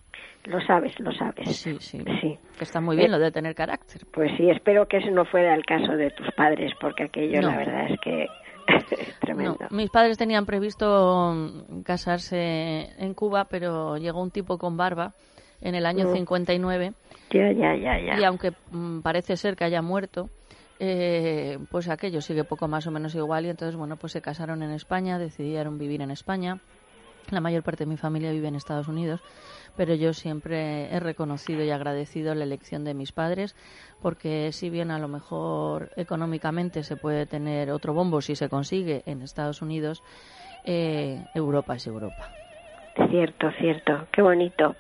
[0.46, 1.56] Lo sabes, lo sabes.
[1.58, 2.04] Sí, sí.
[2.22, 2.38] sí.
[2.58, 4.02] Que está muy bien eh, lo de tener carácter.
[4.14, 7.50] Pues sí, espero que ese no fuera el caso de tus padres, porque aquello, no.
[7.50, 8.28] la verdad es que
[9.22, 9.58] Tremendo.
[9.60, 15.14] No, mis padres tenían previsto mm, casarse en Cuba, pero llegó un tipo con barba
[15.62, 16.14] en el año Mm.
[16.14, 16.94] 59
[17.32, 18.20] Ya, ya, ya, ya.
[18.20, 20.30] y aunque mm, parece ser que haya muerto,
[20.80, 24.64] eh, pues aquello sigue poco más o menos igual y entonces, bueno, pues se casaron
[24.64, 26.58] en España, decidieron vivir en España.
[27.32, 29.22] La mayor parte de mi familia vive en Estados Unidos,
[29.78, 33.56] pero yo siempre he reconocido y agradecido la elección de mis padres,
[34.02, 39.04] porque si bien a lo mejor económicamente se puede tener otro bombo si se consigue
[39.06, 40.04] en Estados Unidos,
[40.66, 42.30] eh, Europa es Europa.
[43.10, 44.08] Cierto, cierto.
[44.12, 44.76] Qué bonito.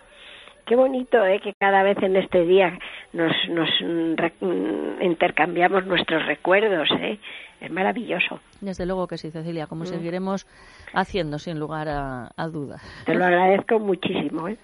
[0.65, 1.39] Qué bonito, ¿eh?
[1.41, 2.77] Que cada vez en este día
[3.13, 7.19] nos, nos mm, re, mm, intercambiamos nuestros recuerdos, ¿eh?
[7.59, 8.39] Es maravilloso.
[8.59, 9.87] Desde luego que sí, Cecilia, como Mm.
[9.87, 10.47] seguiremos
[10.93, 12.81] haciendo sin lugar a, a dudas.
[13.05, 14.57] Te lo agradezco muchísimo, ¿eh?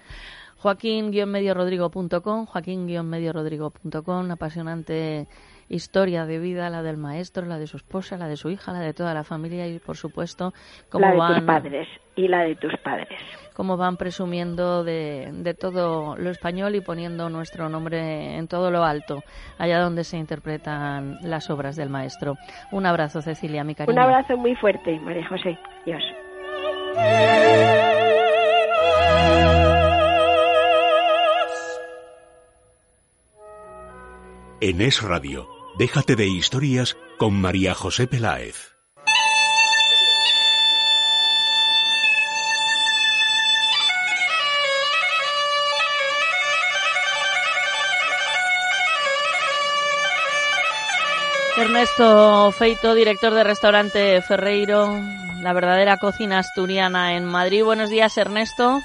[0.57, 5.27] Joaquín-mediorodrigo.com, joaquín-mediorodrigo.com, apasionante
[5.69, 8.79] historia de vida, la del maestro, la de su esposa, la de su hija, la
[8.79, 10.53] de toda la familia y, por supuesto,
[10.89, 13.19] cómo la de van tus padres y la de tus padres.
[13.53, 18.83] cómo van presumiendo de, de todo lo español y poniendo nuestro nombre en todo lo
[18.83, 19.23] alto,
[19.57, 22.35] allá donde se interpretan las obras del maestro.
[22.71, 23.93] Un abrazo, Cecilia, mi cariño.
[23.93, 25.57] Un abrazo muy fuerte, María José.
[25.85, 26.03] Dios.
[34.59, 38.75] En Es Radio, déjate de historias con María José Peláez.
[51.57, 54.99] Ernesto Feito, director de restaurante Ferreiro,
[55.41, 57.63] la verdadera cocina asturiana en Madrid.
[57.63, 58.81] Buenos días, Ernesto.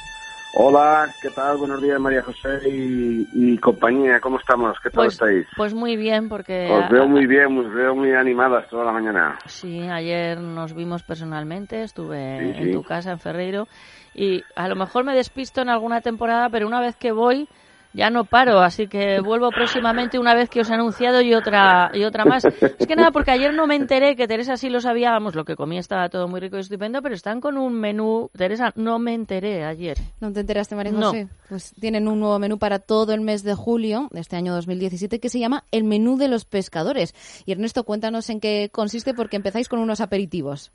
[0.55, 1.57] Hola, ¿qué tal?
[1.57, 4.21] Buenos días, María José y, y compañía.
[4.21, 4.77] ¿Cómo estamos?
[4.83, 5.47] ¿Qué tal Pues, estáis?
[5.57, 9.39] pues muy bien, porque Os veo muy bien, os veo muy animadas toda la mañana.
[9.47, 12.73] Sí, ayer nos vimos personalmente, estuve Sí, en sí.
[12.73, 13.67] tu casa en Ferreiro
[14.13, 17.49] y a lo mejor me despisto en alguna temporada, pero una vez que voy
[17.95, 21.91] ya no paro, así que vuelvo próximamente una vez que os he anunciado y otra
[21.95, 22.45] y otra más.
[22.45, 25.57] Es que nada, porque ayer no me enteré que Teresa sí lo sabíamos, lo que
[25.57, 28.31] comí estaba todo muy rico y estupendo, pero están con un menú.
[28.37, 29.99] Teresa, no me enteré ayer.
[30.21, 31.09] ¿No te enteraste, María No.
[31.09, 31.29] José?
[31.49, 35.21] Pues tienen un nuevo menú para todo el mes de julio de este año 2017
[35.21, 37.15] que se llama el menú de los pescadores.
[37.47, 40.73] Y Ernesto, cuéntanos en qué consiste porque empezáis con unos aperitivos.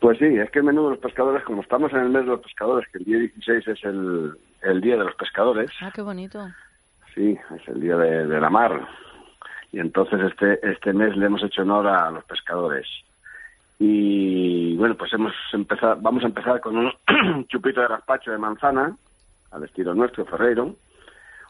[0.00, 2.30] Pues sí, es que el menú de los pescadores, como estamos en el mes de
[2.30, 4.32] los pescadores, que el día 16 es el,
[4.62, 6.46] el día de los pescadores, Ah, qué bonito.
[7.14, 8.86] sí, es el día de, de la mar.
[9.72, 12.86] Y entonces este, este mes le hemos hecho honor a los pescadores.
[13.78, 16.92] Y bueno, pues hemos empezado, vamos a empezar con un
[17.48, 18.96] chupito de gazpacho de manzana,
[19.50, 20.76] al estilo nuestro, Ferreiro,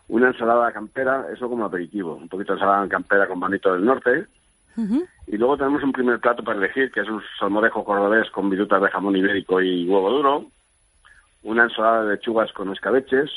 [0.08, 4.26] una ensalada campera, eso como aperitivo, un poquito de ensalada campera con manito del norte,
[5.26, 8.80] y luego tenemos un primer plato para elegir, que es un salmorejo cordobés con virutas
[8.80, 10.46] de jamón ibérico y huevo duro,
[11.44, 13.30] una ensalada de lechugas con escabeches,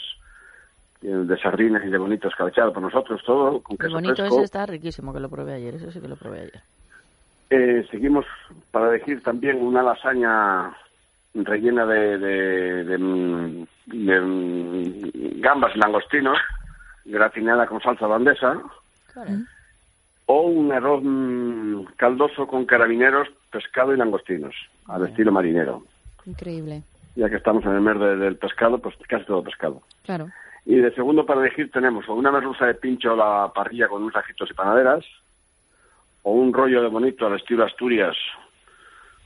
[1.01, 4.35] eh, de sardinas y de bonito escabechado por nosotros, todo, con queso bonito fresco.
[4.35, 6.61] ese está riquísimo, que lo probé ayer, eso sí que lo probé ayer.
[7.49, 8.25] Eh, seguimos
[8.71, 10.75] para elegir también una lasaña
[11.35, 16.37] rellena de, de, de, mm, de, mm, gambas y langostinos,
[17.05, 18.61] gratinada con salsa holandesa,
[20.25, 24.55] o un arroz mm, caldoso con carabineros, pescado y langostinos,
[24.87, 25.83] al estilo marinero.
[26.25, 26.81] Increíble.
[27.15, 29.81] Ya que estamos en el mes de- del pescado, pues casi todo pescado.
[30.03, 30.27] Claro.
[30.65, 34.03] Y de segundo para elegir tenemos o una merluza de pincho a la parrilla con
[34.03, 35.05] unos ajitos y panaderas,
[36.23, 38.15] o un rollo de bonito al estilo Asturias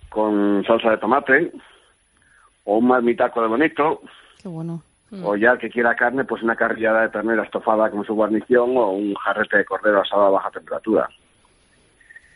[0.10, 1.52] con salsa de tomate,
[2.66, 4.02] o un marmitaco de bonito,
[4.42, 4.82] Qué bueno.
[5.24, 8.76] o ya el que quiera carne, pues una carrillada de ternera estofada con su guarnición,
[8.76, 11.10] o un jarrete de cordero asado a baja temperatura.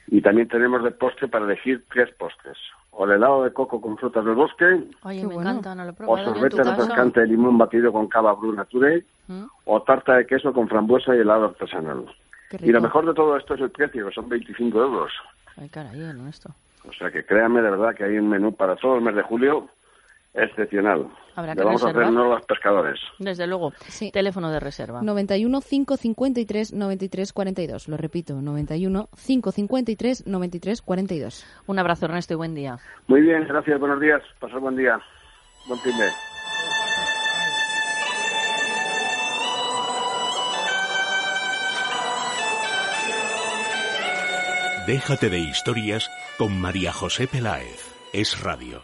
[0.07, 2.57] Y también tenemos de postre para elegir tres postres.
[2.95, 5.93] O el helado de coco con frutas del bosque, Oye, me encanta, no lo he
[5.93, 9.43] o probado sorbete refrescante de limón batido con cava Blue Nature, ¿Mm?
[9.65, 12.05] o tarta de queso con frambuesa y helado artesanal.
[12.59, 15.11] Y lo mejor de todo esto es el precio, que son 25 euros.
[15.57, 16.51] Ay, caray, Ernesto.
[16.87, 19.23] O sea que créanme de verdad que hay un menú para todo el mes de
[19.23, 19.69] julio
[20.33, 21.07] excepcional.
[21.35, 22.05] Habrá Le que vamos reservar.
[22.05, 22.99] a los pescadores.
[23.19, 23.73] Desde luego.
[24.11, 25.01] Teléfono de reserva.
[25.01, 27.87] 91 553 93 42.
[27.87, 31.45] Lo repito, 91 553 93 42.
[31.67, 32.77] Un abrazo, Ernesto, y buen día.
[33.07, 34.21] Muy bien, gracias, buenos días.
[34.39, 34.99] Pasar buen día.
[35.67, 36.09] Buen fin de.
[44.87, 47.93] Déjate de historias con María José Peláez.
[48.11, 48.83] Es Radio.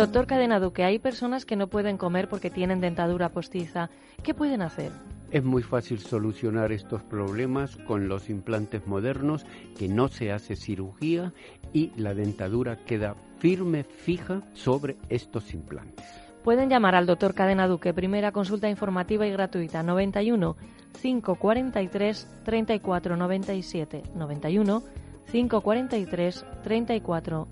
[0.00, 3.90] Doctor Cadena Duque, hay personas que no pueden comer porque tienen dentadura postiza.
[4.22, 4.92] ¿Qué pueden hacer?
[5.30, 9.44] Es muy fácil solucionar estos problemas con los implantes modernos,
[9.78, 11.34] que no se hace cirugía
[11.74, 16.06] y la dentadura queda firme, fija sobre estos implantes.
[16.44, 20.56] Pueden llamar al doctor Cadena Duque, primera consulta informativa y gratuita, 91
[21.02, 24.02] 543 34 97.
[24.14, 24.82] 91
[25.30, 27.48] 543 34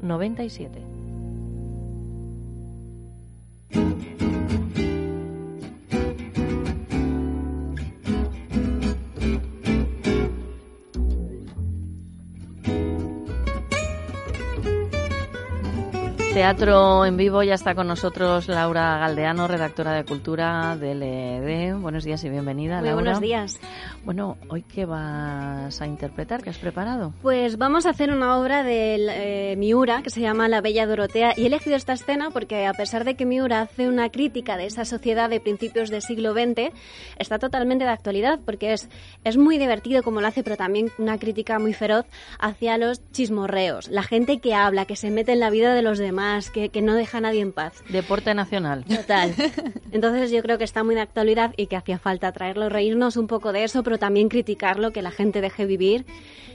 [16.39, 21.75] Teatro en vivo, ya está con nosotros Laura Galdeano, redactora de Cultura del ED.
[21.75, 23.03] Buenos días y bienvenida, Muy Laura.
[23.03, 23.59] buenos días.
[24.05, 26.41] Bueno, ¿hoy qué vas a interpretar?
[26.45, 27.13] ¿Qué has preparado?
[27.23, 31.35] Pues vamos a hacer una obra de eh, Miura que se llama La Bella Dorotea
[31.37, 34.67] y he elegido esta escena porque a pesar de que Miura hace una crítica de
[34.67, 36.73] esa sociedad de principios del siglo XX,
[37.19, 38.89] está totalmente de actualidad porque es,
[39.25, 42.07] es muy divertido como lo hace, pero también una crítica muy feroz
[42.39, 45.99] hacia los chismorreos, la gente que habla, que se mete en la vida de los
[45.99, 47.83] demás, que, que no deja a nadie en paz.
[47.89, 48.85] Deporte nacional.
[48.85, 49.35] Total.
[49.93, 53.27] Entonces yo creo que está muy de actualidad y que hacía falta traerlo, reírnos un
[53.27, 56.05] poco de eso, pero también criticarlo, que la gente deje vivir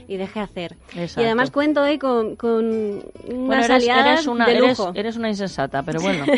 [0.06, 0.76] y deje hacer.
[0.94, 1.22] Exacto.
[1.22, 4.92] Y además cuento hoy con, con Bueno, unas eres, aliadas eres una, de eres, lujo.
[4.94, 6.24] eres una insensata, pero bueno.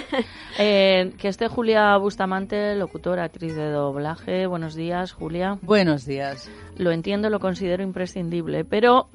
[0.59, 4.47] Eh, que esté Julia Bustamante, locutora, actriz de doblaje.
[4.47, 5.59] Buenos días, Julia.
[5.61, 6.49] Buenos días.
[6.79, 9.11] Lo entiendo, lo considero imprescindible, pero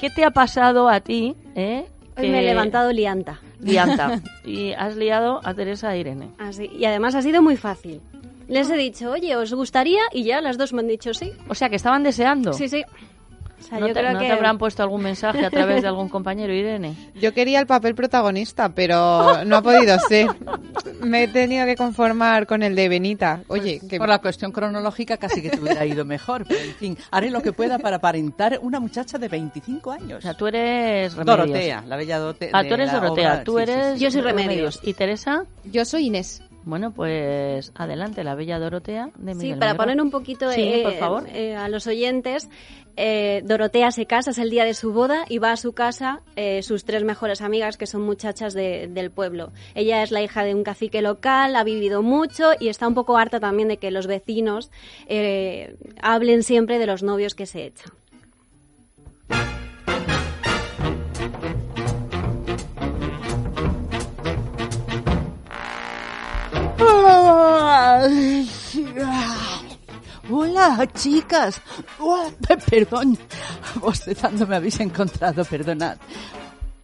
[0.00, 1.36] ¿qué te ha pasado a ti?
[1.54, 1.84] Eh?
[2.16, 3.40] Hoy me he levantado lianta.
[3.60, 4.20] Lianta.
[4.44, 6.28] y has liado a Teresa e Irene.
[6.38, 6.70] Así.
[6.76, 8.00] Y además ha sido muy fácil.
[8.48, 10.02] Les he dicho, oye, ¿os gustaría?
[10.12, 11.32] Y ya las dos me han dicho sí.
[11.48, 12.52] O sea, que estaban deseando.
[12.52, 12.84] Sí, sí.
[13.64, 14.26] O sea, ¿No, yo te, creo no que...
[14.26, 16.94] te habrán puesto algún mensaje a través de algún compañero, Irene?
[17.14, 20.26] Yo quería el papel protagonista, pero no ha podido ser.
[21.02, 23.42] Me he tenido que conformar con el de Benita.
[23.48, 26.98] Oye, que Por la cuestión cronológica casi que te hubiera ido mejor, pero en fin,
[27.10, 30.18] haré lo que pueda para aparentar una muchacha de 25 años.
[30.18, 31.38] O sea, tú eres Remedios.
[31.38, 32.50] Dorotea, la bella Dorotea.
[32.52, 33.98] Ah, tú eres Dorotea, tú eres...
[33.98, 34.80] Yo soy Remedios.
[34.82, 35.44] ¿Y Teresa?
[35.64, 36.42] Yo soy Inés.
[36.66, 39.82] Bueno, pues adelante, la bella Dorotea de Sí, Miguel para Negro.
[39.84, 41.24] poner un poquito Sí, eh, por favor.
[41.30, 42.48] eh, a los oyentes,
[42.96, 46.20] eh, Dorotea se casa, es el día de su boda y va a su casa
[46.36, 49.52] eh, sus tres mejores amigas que son muchachas de- del pueblo.
[49.74, 53.16] Ella es la hija de un cacique local, ha vivido mucho y está un poco
[53.16, 54.70] harta también de que los vecinos
[55.08, 57.92] eh, hablen siempre de los novios que se echan.
[70.30, 71.60] Hola, chicas.
[71.98, 73.18] Hola, pe- perdón.
[73.80, 75.96] Bostezando me habéis encontrado, perdonad.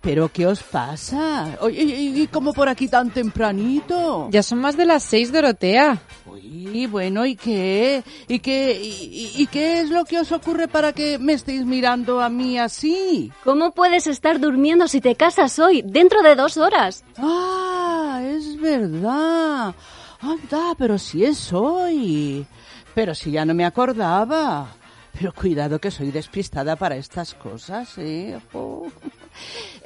[0.02, 1.58] ¿Pero qué os pasa?
[1.70, 4.28] ¿y, y cómo por aquí tan tempranito?
[4.30, 5.98] ya son más de las seis, Dorotea.
[6.42, 8.02] Y bueno, ¿y qué?
[8.26, 8.88] ¿Y qué, y,
[9.36, 12.58] y- y qué es lo que os ocurre para que me estéis mirando a mí
[12.58, 13.30] así?
[13.44, 17.04] ¿Cómo puedes estar durmiendo si te casas hoy, dentro de dos horas?
[17.18, 19.74] Ah, es verdad.
[20.22, 22.46] Anda, pero si es hoy.
[22.94, 24.74] Pero si ya no me acordaba.
[25.12, 28.38] Pero cuidado que soy despistada para estas cosas, ¿eh?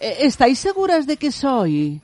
[0.00, 2.00] Eh, ¿Estáis seguras de que soy?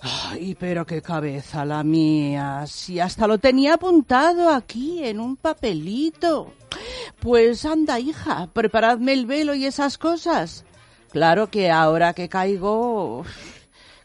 [0.00, 2.64] Ay, pero qué cabeza la mía.
[2.66, 6.52] Si hasta lo tenía apuntado aquí en un papelito.
[7.20, 10.64] Pues anda, hija, preparadme el velo y esas cosas.
[11.10, 13.24] Claro que ahora que caigo,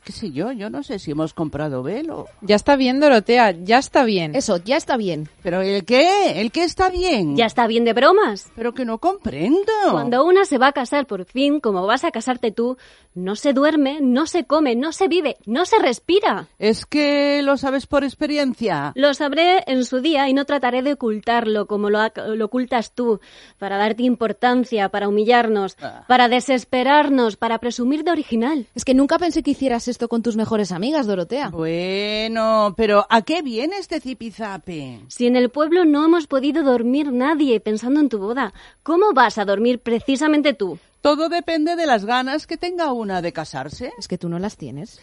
[0.10, 2.26] qué sé yo, yo no sé si hemos comprado velo.
[2.42, 4.34] Ya está bien, Dorotea, ya está bien.
[4.34, 5.30] Eso, ya está bien.
[5.44, 6.42] ¿Pero el qué?
[6.42, 7.38] ¿El qué está bien?
[7.38, 8.50] Ya está bien de bromas.
[8.56, 9.72] Pero que no comprendo.
[9.92, 12.76] Cuando una se va a casar por fin, como vas a casarte tú,
[13.14, 16.48] no se duerme, no se come, no se vive, no se respira.
[16.58, 18.94] Es que lo sabes por experiencia.
[18.96, 22.00] Lo sabré en su día y no trataré de ocultarlo como lo,
[22.36, 23.20] lo ocultas tú,
[23.60, 26.04] para darte importancia, para humillarnos, Ah.
[26.08, 28.66] para desesperarnos, para presumir de original.
[28.74, 31.50] Es que nunca pensé que hicieras esto con tus mejores amigas, Dorotea.
[31.50, 35.02] Bueno, pero ¿a qué viene este zipizape?
[35.08, 39.38] Si en el pueblo no hemos podido dormir nadie pensando en tu boda, ¿cómo vas
[39.38, 40.80] a dormir precisamente tú?
[41.02, 43.94] Todo depende de las ganas que tenga una de casarse.
[43.98, 45.00] Es que tú no las tienes.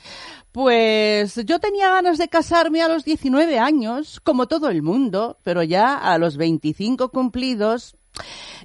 [0.52, 5.62] Pues yo tenía ganas de casarme a los 19 años, como todo el mundo, pero
[5.62, 7.96] ya a los 25 cumplidos,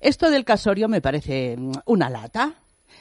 [0.02, 2.56] esto del casorio me parece mm, una lata.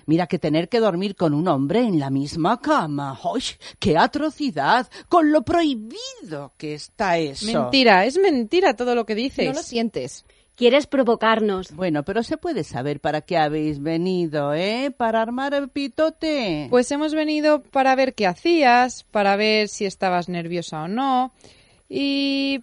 [0.07, 3.19] Mira que tener que dormir con un hombre en la misma cama.
[3.23, 3.43] ¡Ay,
[3.79, 4.89] qué atrocidad!
[5.09, 7.47] Con lo prohibido que está eso.
[7.47, 9.47] Mentira, es mentira todo lo que dices.
[9.47, 10.25] No lo sientes.
[10.57, 11.73] Quieres provocarnos.
[11.73, 14.93] Bueno, pero se puede saber para qué habéis venido, ¿eh?
[14.95, 16.67] Para armar el pitote.
[16.69, 21.33] Pues hemos venido para ver qué hacías, para ver si estabas nerviosa o no
[21.89, 22.61] y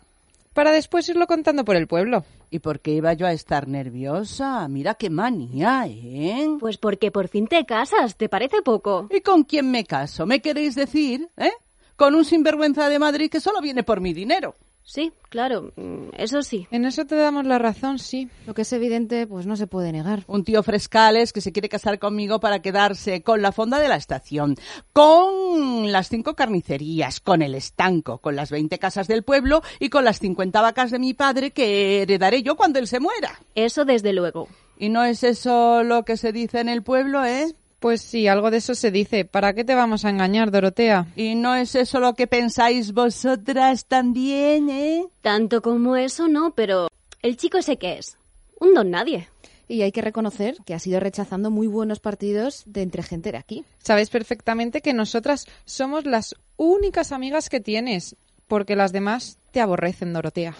[0.53, 2.23] para después irlo contando por el pueblo.
[2.49, 4.67] ¿Y por qué iba yo a estar nerviosa?
[4.69, 6.47] Mira qué manía, ¿eh?
[6.59, 9.07] Pues porque por fin te casas, ¿te parece poco?
[9.11, 10.25] ¿Y con quién me caso?
[10.25, 11.29] ¿Me queréis decir?
[11.35, 11.51] ¿Eh?
[11.97, 14.55] Con un sinvergüenza de Madrid que solo viene por mi dinero.
[14.89, 16.65] Sí, claro, mm, eso sí.
[16.71, 18.29] En eso te damos la razón, sí.
[18.45, 20.23] Lo que es evidente, pues no se puede negar.
[20.27, 23.97] Un tío frescales que se quiere casar conmigo para quedarse con la fonda de la
[23.97, 24.55] estación,
[24.93, 30.05] con las cinco carnicerías, con el estanco, con las 20 casas del pueblo y con
[30.05, 33.41] las 50 vacas de mi padre que heredaré yo cuando él se muera.
[33.55, 34.47] Eso desde luego.
[34.79, 37.53] ¿Y no es eso lo que se dice en el pueblo, eh?
[37.79, 39.23] Pues sí, algo de eso se dice.
[39.23, 41.07] ¿Para qué te vamos a engañar, Dorotea?
[41.15, 45.05] ¿Y no es eso lo que pensáis vosotras también, eh?
[45.21, 46.87] Tanto como eso no, pero
[47.21, 48.17] el chico ese que es.
[48.59, 49.29] Un don nadie.
[49.67, 53.37] Y hay que reconocer que has ido rechazando muy buenos partidos de entre gente de
[53.37, 53.65] aquí.
[53.77, 58.15] Sabes perfectamente que nosotras somos las únicas amigas que tienes,
[58.47, 60.55] porque las demás te aborrecen, Dorotea.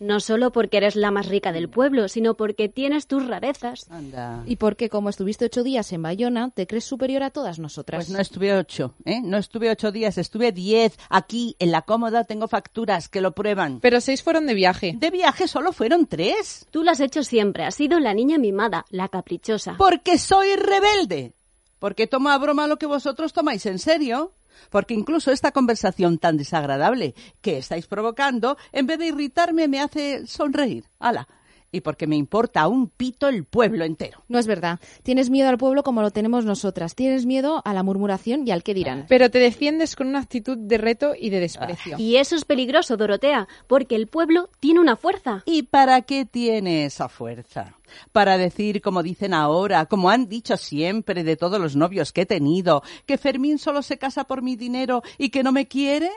[0.00, 3.86] No solo porque eres la más rica del pueblo, sino porque tienes tus rarezas.
[3.90, 4.42] Anda.
[4.46, 8.06] Y porque, como estuviste ocho días en Bayona, te crees superior a todas nosotras.
[8.06, 9.20] Pues no estuve ocho, ¿eh?
[9.22, 10.98] No estuve ocho días, estuve diez.
[11.10, 13.80] Aquí, en la cómoda, tengo facturas que lo prueban.
[13.80, 14.96] Pero seis fueron de viaje.
[14.98, 16.66] De viaje solo fueron tres.
[16.70, 17.64] Tú lo has hecho siempre.
[17.64, 19.76] Has sido la niña mimada, la caprichosa.
[19.76, 21.34] Porque soy rebelde.
[21.78, 24.32] Porque tomo a broma lo que vosotros tomáis en serio.
[24.70, 30.26] Porque incluso esta conversación tan desagradable que estáis provocando, en vez de irritarme, me hace
[30.26, 30.84] sonreír.
[30.98, 31.28] ¡Hala!
[31.72, 34.24] Y porque me importa un pito el pueblo entero.
[34.28, 34.80] No es verdad.
[35.04, 36.96] Tienes miedo al pueblo como lo tenemos nosotras.
[36.96, 39.06] Tienes miedo a la murmuración y al que dirán.
[39.08, 41.96] Pero te defiendes con una actitud de reto y de desprecio.
[41.98, 45.42] Y eso es peligroso, Dorotea, porque el pueblo tiene una fuerza.
[45.46, 47.76] ¿Y para qué tiene esa fuerza?
[48.12, 52.26] Para decir, como dicen ahora, como han dicho siempre de todos los novios que he
[52.26, 56.10] tenido, que Fermín solo se casa por mi dinero y que no me quiere.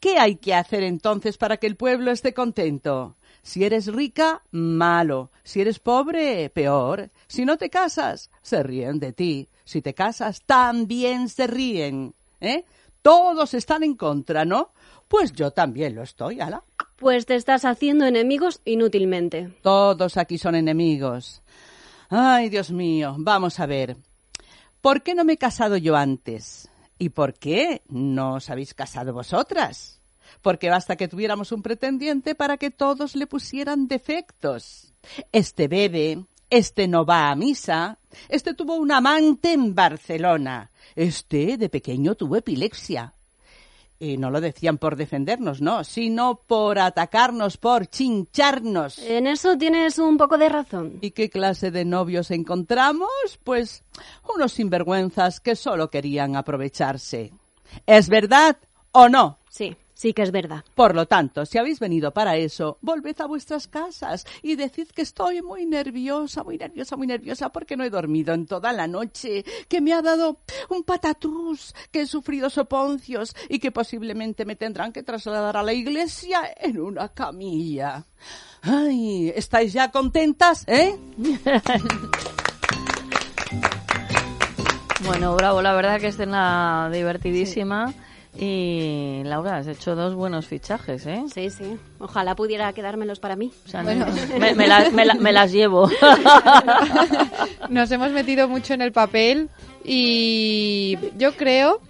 [0.00, 3.16] ¿Qué hay que hacer entonces para que el pueblo esté contento?
[3.42, 5.30] Si eres rica, malo.
[5.42, 7.10] Si eres pobre, peor.
[7.26, 9.48] Si no te casas, se ríen de ti.
[9.64, 12.14] Si te casas, también se ríen.
[12.40, 12.64] ¿Eh?
[13.02, 14.70] Todos están en contra, ¿no?
[15.08, 16.62] Pues yo también lo estoy, ala.
[16.96, 19.52] Pues te estás haciendo enemigos inútilmente.
[19.62, 21.42] Todos aquí son enemigos.
[22.08, 23.96] Ay, Dios mío, vamos a ver.
[24.80, 26.68] ¿Por qué no me he casado yo antes?
[26.98, 30.01] ¿Y por qué no os habéis casado vosotras?
[30.42, 34.92] Porque basta que tuviéramos un pretendiente para que todos le pusieran defectos.
[35.30, 41.68] Este bebe, este no va a misa, este tuvo un amante en Barcelona, este de
[41.68, 43.14] pequeño tuvo epilepsia.
[43.98, 48.98] Y no lo decían por defendernos, no, sino por atacarnos, por chincharnos.
[48.98, 50.98] En eso tienes un poco de razón.
[51.00, 53.08] ¿Y qué clase de novios encontramos?
[53.44, 53.84] Pues
[54.34, 57.32] unos sinvergüenzas que solo querían aprovecharse.
[57.86, 58.56] ¿Es verdad
[58.90, 59.38] o no?
[59.48, 60.64] Sí, sí que es verdad.
[60.74, 65.02] Por lo tanto, si habéis venido para eso, volved a vuestras casas y decid que
[65.02, 69.44] estoy muy nerviosa, muy nerviosa, muy nerviosa porque no he dormido en toda la noche,
[69.68, 70.38] que me ha dado
[70.68, 75.72] un patatrús, que he sufrido soponcios y que posiblemente me tendrán que trasladar a la
[75.72, 78.04] iglesia en una camilla.
[78.62, 80.96] Ay, ¿estáis ya contentas, eh?
[85.04, 87.92] Bueno, bravo, la verdad que escena divertidísima.
[88.38, 91.22] Y Laura, has hecho dos buenos fichajes, ¿eh?
[91.32, 91.76] Sí, sí.
[91.98, 93.52] Ojalá pudiera quedármelos para mí.
[93.66, 93.94] O sea, me,
[94.54, 95.90] me la- me la- me las llevo.
[97.68, 99.48] Nos hemos metido mucho en el papel
[99.84, 101.80] y yo creo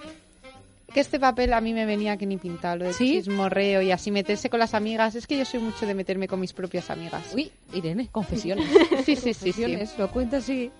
[0.92, 4.10] que este papel a mí me venía que ni pintado, lo de chismorreo y así
[4.10, 5.14] meterse con las amigas.
[5.14, 7.22] Es que yo soy mucho de meterme con mis propias amigas.
[7.34, 8.66] Uy, Irene, confesiones.
[9.04, 9.52] Sí, sí, sí, sí.
[9.52, 10.70] Confesiones, Lo cuentas así,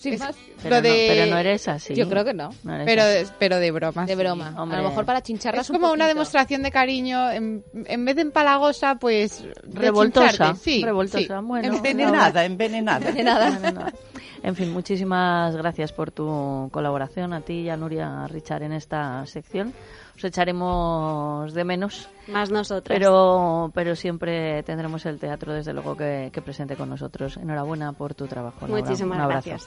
[0.00, 0.34] sin Es- más.
[0.62, 1.94] Pero, Lo no, de- pero no eres así.
[1.94, 2.50] Yo creo que no.
[2.64, 4.04] No eres Pero, pero de broma.
[4.06, 4.18] De sí.
[4.18, 4.54] broma.
[4.58, 4.78] Hombre.
[4.78, 8.16] A lo mejor para chincharlas Es un como una demostración de cariño, en, en vez
[8.16, 10.54] de empalagosa, pues Revoltosa.
[10.54, 11.44] Sí, Revoltosa, sí.
[11.46, 11.74] bueno.
[11.76, 13.08] Envenenada, envenenada.
[13.08, 13.92] Envenenada.
[14.42, 19.26] En fin, muchísimas gracias por tu colaboración a ti y a Nuria Richard en esta
[19.26, 19.74] sección.
[20.20, 22.94] Os echaremos de menos, Más nosotras.
[22.98, 27.38] pero, pero siempre tendremos el teatro, desde luego, que, que presente con nosotros.
[27.38, 28.66] Enhorabuena por tu trabajo.
[28.66, 28.82] Laura.
[28.82, 29.66] Muchísimas Un gracias.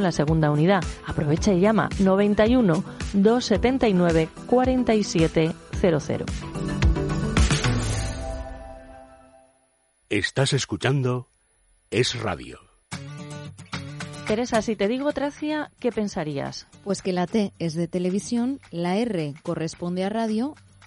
[0.00, 0.82] en la segunda unidad.
[1.06, 2.82] Aprovecha y llama 91
[3.12, 6.26] 279 4700.
[10.08, 11.28] Estás escuchando
[11.90, 12.58] Es Radio.
[14.26, 16.66] Teresa, si te digo Tracia, ¿qué pensarías?
[16.84, 20.54] Pues que la T es de televisión, la R corresponde a radio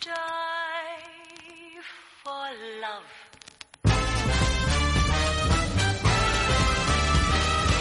[0.00, 1.80] die
[2.22, 2.46] for
[2.80, 3.10] love.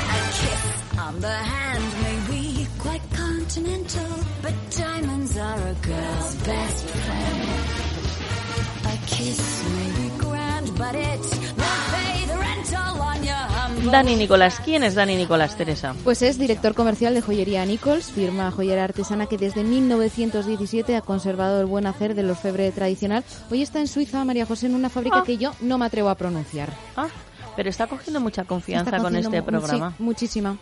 [0.10, 0.64] A kiss
[1.00, 7.50] on the hand may be quite continental, but diamonds are a girl's best friend.
[8.86, 11.61] A kiss may be grand, but it
[13.90, 15.96] Dani Nicolás, ¿quién es Dani Nicolás, Teresa?
[16.04, 21.60] Pues es director comercial de Joyería Nichols, firma joyera artesana que desde 1917 ha conservado
[21.62, 23.24] el buen hacer del orfebre tradicional.
[23.50, 25.24] Hoy está en Suiza, María José, en una fábrica Ah.
[25.26, 26.70] que yo no me atrevo a pronunciar.
[26.96, 27.08] Ah,
[27.56, 29.94] pero está cogiendo mucha confianza Está con este mu- programa.
[29.98, 30.58] sí, muchísima.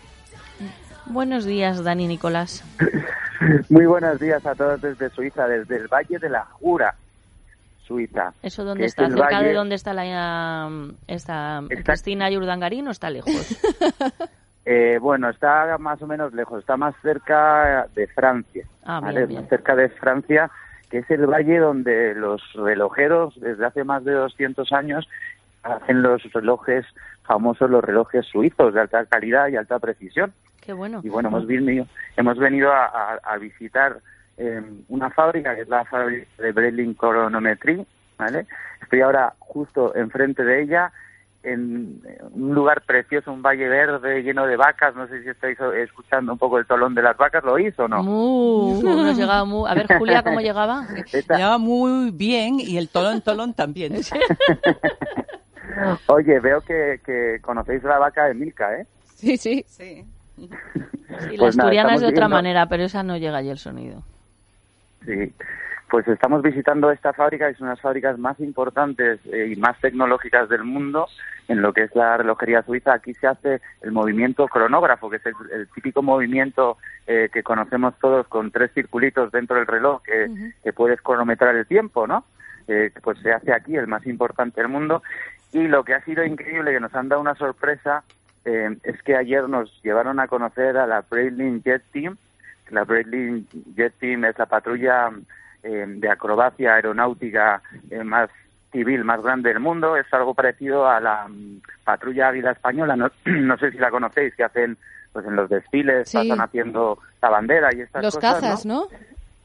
[1.06, 2.64] Buenos días, Dani Nicolás.
[3.70, 6.96] Muy buenos días a todos desde Suiza, desde el Valle de la Jura,
[7.94, 8.34] Suiza.
[8.44, 9.06] ¿Eso dónde es está?
[9.06, 13.34] el ¿Cerca de dónde está la um, esta Está- Cristina Yurdangarín o está lejos?
[14.72, 18.68] Eh, bueno, está más o menos lejos, está más cerca de Francia.
[18.86, 19.20] Ah, ¿vale?
[19.22, 19.42] bien, bien.
[19.42, 20.52] Más cerca de Francia,
[20.92, 25.08] que es el valle donde los relojeros, desde hace más de 200 años,
[25.64, 26.86] hacen los relojes
[27.24, 30.34] famosos, los relojes suizos de alta calidad y alta precisión.
[30.62, 31.02] Qué bueno.
[31.04, 33.98] Y bueno, hemos venido, hemos venido a, a- a visitar
[34.40, 37.86] eh, una fábrica, que es la fábrica de Breitling Chronometry,
[38.18, 38.48] ¿vale?
[38.82, 40.92] Estoy ahora justo enfrente de ella,
[41.44, 44.94] en un lugar precioso, un valle verde lleno de vacas.
[44.96, 47.88] No sé si estáis escuchando un poco el tolón de las vacas, ¿lo oís o
[47.90, 48.02] no?
[49.14, 49.66] Llegaba mu.
[49.68, 50.86] A ver, Julia, ¿cómo llegaba?
[51.14, 53.94] Llegaba muy bien y el tolón tolón también.
[56.08, 58.86] Oye, veo que, que conocéis la vaca de Milka, ¿eh?
[59.16, 59.64] Sí, sí.
[59.68, 60.04] Sí.
[60.36, 63.50] Sí, Pues la nada, asturiana es de otra viendo- manera, pero esa no llega allí
[63.50, 64.04] el sonido.
[65.06, 65.34] Sí,
[65.90, 69.56] pues estamos visitando esta fábrica, que es una de las fábricas más importantes eh, y
[69.56, 71.08] más tecnológicas del mundo
[71.48, 72.94] en lo que es la relojería suiza.
[72.94, 76.78] Aquí se hace el movimiento cronógrafo, que es el, el típico movimiento
[77.08, 80.28] eh, que conocemos todos con tres circulitos dentro del reloj que,
[80.64, 82.24] que puedes cronometrar el tiempo, ¿no?
[82.68, 85.02] Eh, pues se hace aquí, el más importante del mundo.
[85.52, 88.04] Y lo que ha sido increíble, que nos han dado una sorpresa,
[88.46, 92.18] eh, es que ayer nos llevaron a conocer a la Breitling Jet Team,
[92.72, 95.10] la Breitling Jet Team es la patrulla
[95.64, 98.30] eh, de acrobacia aeronáutica eh, más
[98.72, 99.98] civil más grande del mundo.
[99.98, 102.96] Es algo parecido a la mm, patrulla Águila Española.
[102.96, 104.78] No, no sé si la conocéis, que hacen
[105.12, 106.18] pues en los desfiles, Sí.
[106.18, 108.36] pasan haciendo la bandera y estas Los cosas.
[108.42, 108.88] cazas, ¿no?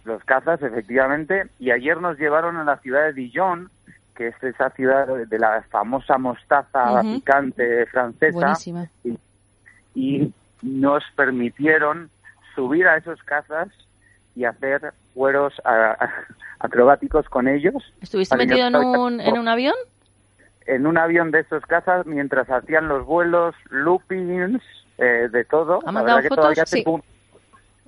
[0.04, 1.44] Los cazas, efectivamente.
[1.58, 3.70] Y ayer nos llevaron a la ciudad de Dijon,
[4.14, 8.86] que es esa ciudad de la famosa mostaza picante francesa Buenísima.
[9.02, 9.18] y,
[9.94, 12.10] y nos permitieron
[12.54, 13.68] subir a esos cazas
[14.36, 16.10] y hacer vuelos a- a-
[16.60, 17.74] acrobáticos con ellos.
[18.00, 19.74] ¿Estuviste metido en un, en un avión?
[20.66, 24.62] en un avión de esos cazas mientras hacían los vuelos, loopings,
[24.96, 25.80] eh, de todo.
[25.84, 26.54] ¿Ha mandado fotos?
[26.54, 26.82] te Sí.
[26.84, 27.02] pu-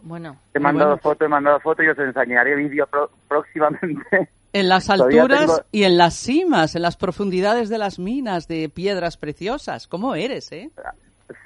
[0.03, 0.37] Bueno.
[0.53, 4.29] He mandado foto, he mandado foto y os enseñaré vídeo pro- próximamente.
[4.53, 8.69] En las alturas tengo- y en las cimas, en las profundidades de las minas de
[8.71, 9.87] piedras preciosas.
[9.87, 10.71] ¿Cómo eres, eh?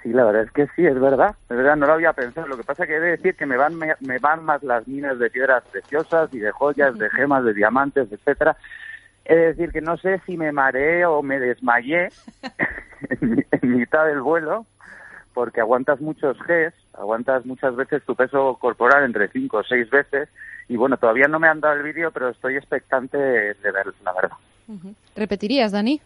[0.03, 1.35] Sí, la verdad es que sí, es verdad.
[1.49, 2.47] Es verdad, no lo había pensado.
[2.47, 4.87] Lo que pasa que he de decir que me van, me, me van más las
[4.87, 8.57] minas de piedras preciosas y de joyas, de gemas, de diamantes, etcétera.
[9.25, 12.13] He de decir que no sé si me mareé o me desmayé
[13.09, 14.67] en, mi- en mitad del vuelo,
[15.33, 20.29] porque aguantas muchos Gs, aguantas muchas veces tu peso corporal entre cinco o seis veces.
[20.69, 24.13] Y bueno, todavía no me han dado el vídeo, pero estoy expectante de ver, la
[24.13, 24.37] verdad.
[25.17, 26.01] ¿Repetirías, Dani?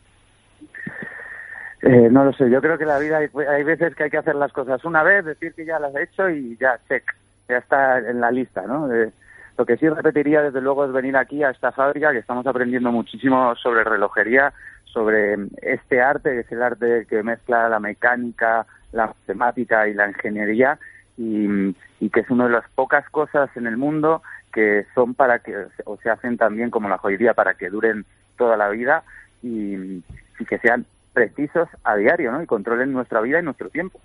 [1.87, 4.17] Eh, no lo sé, yo creo que la vida hay, hay veces que hay que
[4.17, 7.05] hacer las cosas una vez, decir que ya las he hecho y ya, check,
[7.47, 8.91] ya está en la lista, ¿no?
[8.91, 9.13] Eh,
[9.59, 12.91] lo que sí repetiría desde luego es venir aquí a esta fábrica que estamos aprendiendo
[12.91, 14.55] muchísimo sobre relojería,
[14.87, 20.09] sobre este arte, que es el arte que mezcla la mecánica, la matemática y la
[20.09, 20.79] ingeniería
[21.19, 24.23] y, y que es una de las pocas cosas en el mundo
[24.55, 28.07] que son para que, o se hacen también como la joyería para que duren
[28.39, 29.03] toda la vida
[29.43, 30.03] y,
[30.39, 32.43] y que sean precisos a diario, ¿no?
[32.43, 34.01] Y controlen nuestra vida y nuestro tiempo.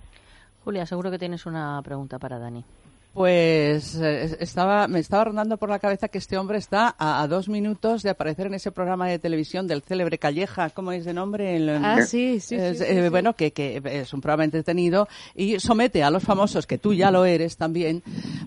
[0.64, 2.64] Julia, seguro que tienes una pregunta para Dani.
[3.12, 7.26] Pues eh, estaba, me estaba rondando por la cabeza que este hombre está a, a
[7.26, 11.12] dos minutos de aparecer en ese programa de televisión del célebre Calleja, ¿cómo es de
[11.12, 11.56] nombre?
[11.56, 13.08] El- Ah, sí, sí, es, sí, sí, eh, sí.
[13.08, 17.10] Bueno, que, que es un programa entretenido y somete a los famosos, que tú ya
[17.10, 18.04] lo eres también,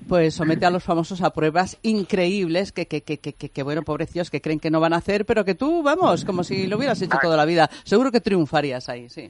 [0.07, 4.29] pues somete a los famosos a pruebas increíbles que, que, que, que, que, bueno, pobrecillos,
[4.31, 7.01] que creen que no van a hacer, pero que tú, vamos, como si lo hubieras
[7.01, 7.69] hecho toda la vida.
[7.83, 9.29] Seguro que triunfarías ahí, sí.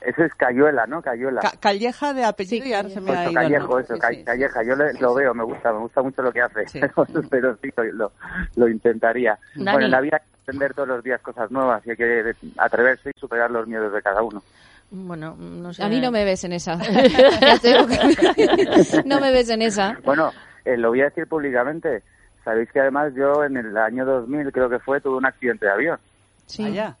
[0.00, 1.02] Eso es Cayuela, ¿no?
[1.02, 1.40] Cayuela.
[1.40, 4.24] Ca- Calleja de apellido y ahora se me ha Eso, ido Callejo, eso, Sí, sí.
[4.24, 4.62] Calleja.
[4.62, 6.64] Yo le- lo veo, me gusta, me gusta mucho lo que hace.
[6.72, 8.12] Pero, pero sí, lo,
[8.56, 9.38] lo intentaría.
[9.54, 9.70] Dani.
[9.72, 12.34] Bueno, en la vida hay que aprender todos los días cosas nuevas y hay que
[12.58, 14.42] atreverse y superar los miedos de cada uno.
[14.90, 15.82] Bueno, no sé.
[15.82, 16.76] A mí no me ves en esa.
[19.04, 19.98] No me ves en esa.
[20.04, 20.32] Bueno,
[20.64, 22.02] eh, lo voy a decir públicamente.
[22.44, 25.72] Sabéis que además yo en el año 2000, creo que fue, tuve un accidente de
[25.72, 25.98] avión.
[26.46, 26.64] Sí.
[26.64, 26.96] Allá.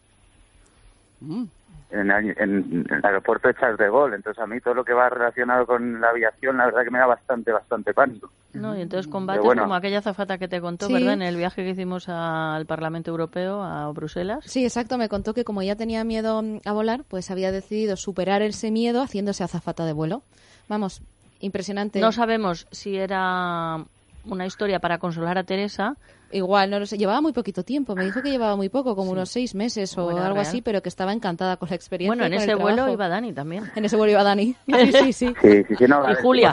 [1.92, 4.16] En, en el aeropuerto de Charles de Gaulle.
[4.16, 6.98] Entonces a mí todo lo que va relacionado con la aviación, la verdad que me
[6.98, 8.30] da bastante, bastante pánico.
[8.54, 9.62] No, y entonces combates bueno.
[9.62, 10.94] como aquella zafata que te contó, Sí.
[10.94, 11.12] ¿verdad?
[11.14, 14.44] En el viaje que hicimos al Parlamento Europeo, a Bruselas.
[14.46, 14.96] Sí, exacto.
[14.96, 19.02] Me contó que como ya tenía miedo a volar, pues había decidido superar ese miedo
[19.02, 20.22] haciéndose azafata de vuelo.
[20.68, 21.02] Vamos,
[21.40, 22.00] impresionante.
[22.00, 23.84] No sabemos si era
[24.24, 25.96] una historia para consolar a Teresa.
[26.30, 26.96] Igual, no lo sé.
[26.96, 27.94] Llevaba muy poquito tiempo.
[27.94, 30.46] Me dijo que llevaba muy poco, como unos seis meses o Bueno, algo real.
[30.46, 32.08] así, pero que estaba encantada con la experiencia.
[32.10, 32.94] Bueno, y en ese el vuelo trabajo.
[32.94, 33.64] iba Dani también.
[33.76, 34.56] En ese vuelo iba Dani.
[34.66, 35.34] Sí, sí, sí.
[35.42, 36.50] Sí, sí, sí, no, Y Julia.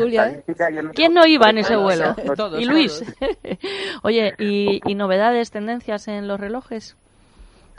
[0.94, 2.14] ¿Quién no iba en ese vuelo?
[2.36, 3.04] todos, y Luis.
[4.04, 6.98] Oye, ¿y, y novedades, tendencias en los relojes?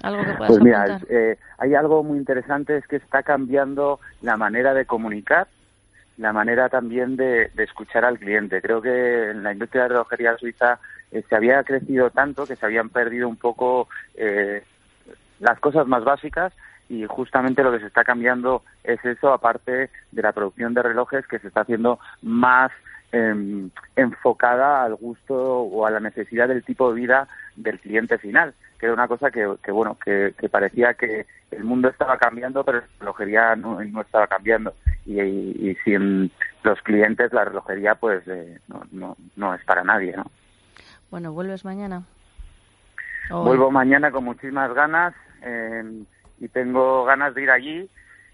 [0.03, 4.39] ¿Algo que puedas Pues mira, eh, hay algo muy interesante, es que está cambiando la
[4.39, 5.47] manera de comunicar,
[6.21, 8.61] la manera también de, escuchar al cliente.
[8.61, 10.79] Creo que en la industria de relojería suiza
[11.11, 14.63] eh, se había crecido tanto que se habían perdido un poco eh,
[15.39, 16.53] las cosas más básicas
[16.91, 21.27] y justamente lo que se está cambiando es eso, aparte de la producción de relojes
[21.27, 22.71] que se está haciendo más
[23.13, 28.55] em, enfocada al gusto o a la necesidad del tipo de vida del cliente final,
[28.79, 32.65] que era una cosa que, que, bueno, que, que parecía que el mundo estaba cambiando,
[32.65, 34.75] pero la relojería no, no estaba cambiando.
[35.05, 36.31] Y, y, y sin
[36.63, 40.31] los clientes, la relojería, pues eh, no, no, no es para nadie, ¿no?
[41.11, 42.05] Bueno, ¿vuelves mañana?
[43.31, 43.47] Hoy.
[43.47, 46.05] Vuelvo mañana con muchísimas ganas eh,
[46.39, 47.91] y tengo ganas de ir allí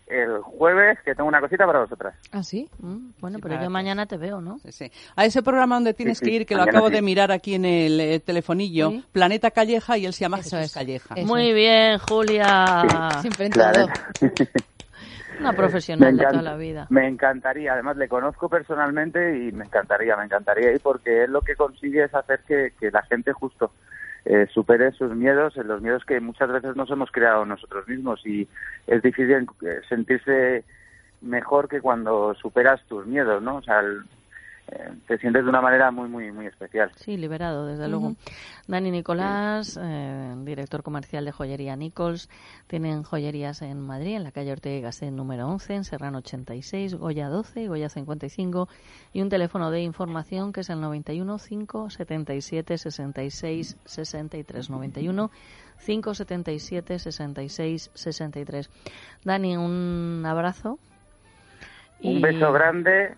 [0.06, 2.14] el jueves, que tengo una cosita para vosotras.
[2.32, 2.68] ¿Ah, sí?
[2.78, 4.58] Mm, bueno, pero yo mañana te veo, ¿no?
[4.60, 4.92] Sí, sí.
[5.16, 6.94] A ese programa donde tienes sí, que ir, que lo acabo sí.
[6.94, 9.04] de mirar aquí en el eh, telefonillo, Sí.
[9.12, 10.74] Planeta Calleja y él se llama Eso Jesús es.
[10.74, 11.14] Calleja.
[11.16, 13.18] Eso Muy bien, Julia.
[13.20, 13.86] Siempre Claro.
[15.40, 16.86] Una profesional Me de toda encanta- la vida.
[16.88, 21.42] Me encantaría, además le conozco personalmente y me encantaría, me encantaría ir porque él lo
[21.42, 23.72] que consigue es hacer que, que la gente justo
[24.26, 28.46] eh, supere sus miedos, los miedos que muchas veces nos hemos creado nosotros mismos y
[28.86, 29.46] es difícil
[29.88, 30.64] sentirse
[31.22, 33.56] mejor que cuando superas tus miedos, ¿no?
[33.56, 34.02] O sea, el-
[35.06, 36.90] te sientes de una manera muy, muy, muy especial.
[36.96, 38.14] Sí, liberado, desde luego.
[38.66, 42.28] Dani Nicolás, eh, director comercial de Joyería Nichols.
[42.66, 46.94] Tienen joyerías en Madrid, en la calle Ortega y Gasset número 11, en Serrano 86,
[46.96, 48.68] Goya 12 y Goya 55.
[49.12, 54.70] Y un teléfono de información que es el 91 577 66 63.
[54.70, 55.30] 91
[55.84, 58.70] 577 66 63.
[59.24, 60.78] Dani, un abrazo.
[62.02, 63.14] Un Y- beso grande,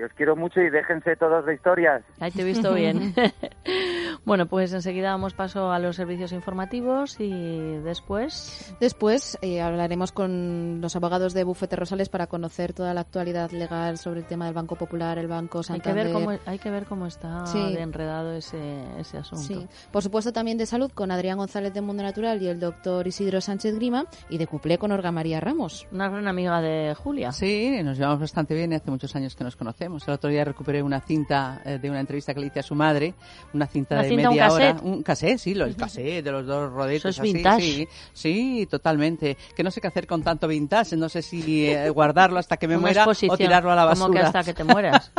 [0.00, 2.02] que os quiero mucho y déjense todos de historias.
[2.20, 3.12] Ahí te he visto bien.
[4.24, 7.30] bueno, pues enseguida damos paso a los servicios informativos y
[7.78, 8.74] después.
[8.80, 13.98] Después eh, hablaremos con los abogados de Bufete Rosales para conocer toda la actualidad legal
[13.98, 16.04] sobre el tema del Banco Popular, el Banco Hay que, Santander.
[16.06, 17.58] ver cómo, hay que ver cómo está Sí.
[17.58, 19.42] de enredado ese, ese asunto.
[19.44, 23.06] Sí, por supuesto también de salud con Adrián González de Mundo Natural y el doctor
[23.06, 25.86] Isidro Sánchez Grima y de cuplé con Olga María Ramos.
[25.92, 27.32] Una gran amiga de Julia.
[27.32, 30.06] Sí, nos llevamos bastante bien y hace muchos años que nos conocemos.
[30.06, 32.74] El otro día recuperé una cinta eh, de una entrevista que le hice a su
[32.74, 33.14] madre,
[33.54, 34.48] una cinta ¿Una de un hora.
[34.48, 34.82] cassette?
[34.82, 36.98] Un cassette, sí, lo, el cassette de los dos rodetos.
[37.00, 37.60] Eso es así, vintage.
[37.62, 39.36] Sí, sí, totalmente.
[39.54, 40.96] Que no sé qué hacer con tanto vintage.
[40.96, 44.06] No sé si eh, guardarlo hasta que me Una muera o tirarlo a la basura.
[44.06, 45.12] Como que hasta que te mueras.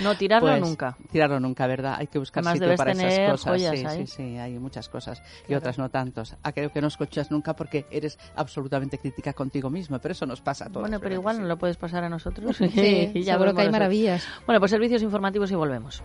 [0.00, 0.96] No, tirarlo Pues, nunca.
[1.10, 1.96] Tirarlo nunca, ¿verdad?
[1.98, 3.50] Hay que buscar Además, sitio para esas cosas.
[3.52, 4.06] joyas sí, ahí.
[4.06, 6.34] sí, sí, hay muchas cosas y otras no tantos.
[6.42, 10.42] Ah, creo que no escuchas nunca porque eres absolutamente crítica contigo mismo, pero eso nos
[10.42, 10.82] pasa a todos.
[10.82, 12.56] Bueno, pero ¿verdad igual que nos lo puedes pasar a nosotros.
[12.58, 12.66] Sí,
[13.14, 14.26] Y ya seguro que hay maravillas.
[14.44, 16.02] Bueno, pues servicios informativos y volvemos.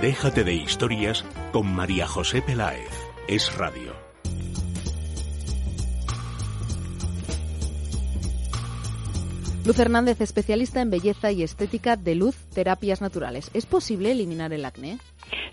[0.00, 2.90] Déjate de historias con María José Peláez.
[3.28, 3.94] Es radio.
[9.64, 13.50] Luz Hernández, especialista en belleza y estética de luz, terapias naturales.
[13.54, 14.98] ¿Es posible eliminar el acné?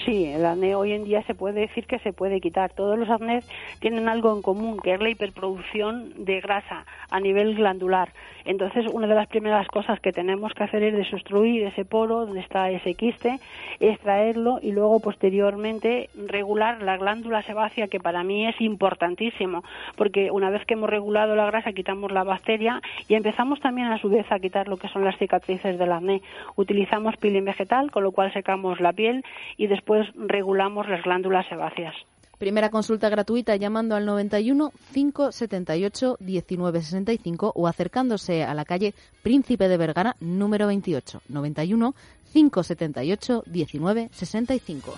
[0.06, 2.74] Sí, el acné hoy en día se puede decir que se puede quitar.
[2.74, 3.48] Todos los acnés
[3.80, 8.12] tienen algo en común, que es la hiperproducción de grasa a nivel glandular.
[8.46, 12.42] Entonces, una de las primeras cosas que tenemos que hacer es desobstruir ese poro donde
[12.42, 13.40] está ese quiste,
[13.80, 19.64] extraerlo y luego posteriormente regular la glándula sebácea, que para mí es importantísimo,
[19.96, 23.98] porque una vez que hemos regulado la grasa quitamos la bacteria y empezamos también a
[23.98, 26.22] su vez a quitar lo que son las cicatrices del acné.
[26.56, 29.24] Utilizamos peeling vegetal, con lo cual secamos la piel
[29.58, 31.96] y después regulamos las glándulas sebáceas.
[32.44, 39.78] Primera consulta gratuita llamando al 91 578 1965 o acercándose a la calle Príncipe de
[39.78, 41.96] Vergara número 28 91
[42.34, 44.94] 578 1965.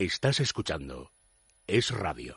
[0.00, 1.12] Estás escuchando
[1.68, 2.36] Es Radio.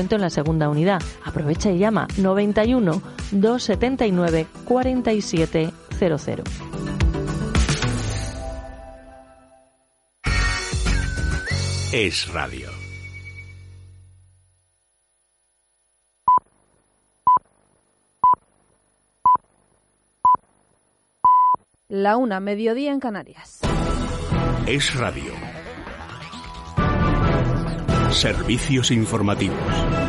[0.00, 1.00] en la segunda unidad.
[1.24, 6.44] Aprovecha y llama 91 279 4700.
[11.92, 12.68] Es Radio.
[21.88, 23.60] La una, mediodía en Canarias.
[24.66, 25.35] Es Radio.
[28.16, 30.05] Servicios informativos.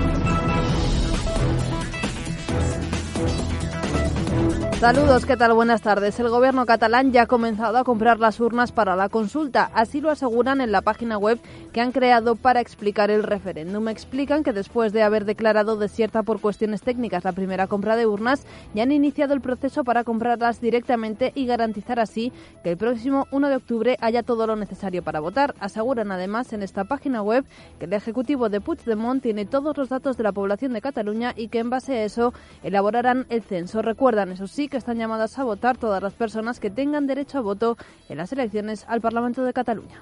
[4.80, 5.54] Saludos, ¿qué tal?
[5.54, 6.20] Buenas tardes.
[6.20, 9.72] El gobierno catalán ya ha comenzado a comprar las urnas para la consulta.
[9.74, 11.40] Así lo aseguran en la página web
[11.74, 13.88] que han creado para explicar el referéndum.
[13.88, 18.46] Explican que después de haber declarado desierta por cuestiones técnicas la primera compra de urnas,
[18.76, 22.32] ya han iniciado el proceso para comprarlas directamente y garantizar así
[22.64, 25.56] que el próximo 1 de octubre haya todo lo necesario para votar.
[25.60, 27.46] Aseguran además en esta página web
[27.80, 31.48] que el Ejecutivo de Puigdemont tiene todos los datos de la población de Cataluña y
[31.48, 33.82] que en base a eso elaborarán el censo.
[33.82, 37.42] Recuerdan, eso sí, que están llamadas a votar todas las personas que tengan derecho a
[37.42, 37.78] voto
[38.10, 40.02] en las elecciones al Parlamento de Cataluña.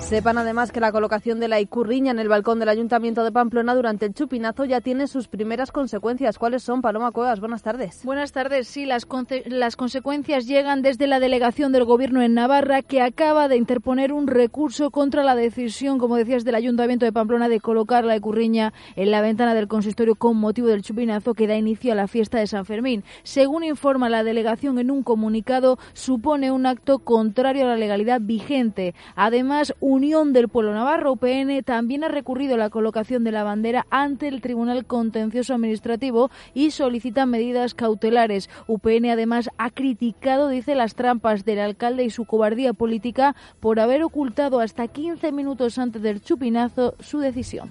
[0.00, 3.76] Sepan además que la colocación de la icurriña en el balcón del Ayuntamiento de Pamplona
[3.76, 6.36] durante el chupinazo ya tiene sus primeras consecuencias.
[6.36, 7.38] ¿Cuáles son, Paloma Cuevas?
[7.38, 8.04] Buenas tardes.
[8.04, 8.66] Buenas tardes.
[8.66, 9.06] Sí, las,
[9.46, 14.26] las consecuencias llegan desde la delegación del Gobierno en Navarra, que acaba de interponer un
[14.26, 19.12] recurso contra la decisión, como decías, del Ayuntamiento de Pamplona de colocar la icurriña en
[19.12, 22.48] la ventana del consistorio con motivo del chupinazo que da inicio a la fiesta de
[22.48, 23.04] San Fermín.
[23.22, 28.94] Según informa la delegación en un comunicado, supone un acto contrario a la legalidad vigente.
[29.14, 33.88] Además, Unión del Pueblo Navarro, UPN, también ha recurrido a la colocación de la bandera
[33.90, 38.48] ante el Tribunal Contencioso Administrativo y solicita medidas cautelares.
[38.68, 44.04] UPN además ha criticado, dice, las trampas del alcalde y su cobardía política por haber
[44.04, 47.70] ocultado hasta 15 minutos antes del chupinazo su decisión.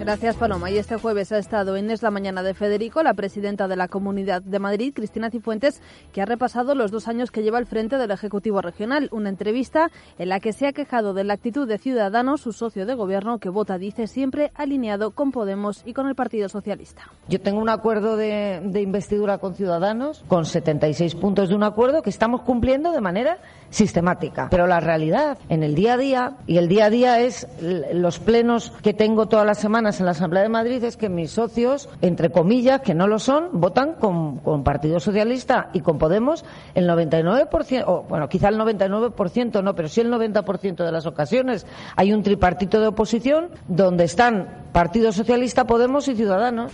[0.00, 0.70] Gracias, Paloma.
[0.70, 3.86] Y este jueves ha estado en Es la Mañana de Federico, la presidenta de la
[3.86, 7.98] Comunidad de Madrid, Cristina Cifuentes, que ha repasado los dos años que lleva al frente
[7.98, 9.10] del Ejecutivo Regional.
[9.12, 12.86] Una entrevista en la que se ha quejado de la actitud de Ciudadanos, su socio
[12.86, 17.02] de gobierno, que vota, dice, siempre alineado con Podemos y con el Partido Socialista.
[17.28, 22.00] Yo tengo un acuerdo de, de investidura con Ciudadanos, con 76 puntos de un acuerdo
[22.00, 23.36] que estamos cumpliendo de manera
[23.68, 24.48] sistemática.
[24.50, 27.46] Pero la realidad en el día a día, y el día a día es
[27.92, 31.32] los plenos que tengo todas las semanas en la Asamblea de Madrid, es que mis
[31.32, 36.44] socios, entre comillas, que no lo son, votan con, con Partido Socialista y con Podemos
[36.74, 41.66] el 99%, o bueno, quizá el 99% no, pero sí el 90% de las ocasiones.
[41.96, 46.72] Hay un tripartito de oposición donde están Partido Socialista, Podemos y Ciudadanos.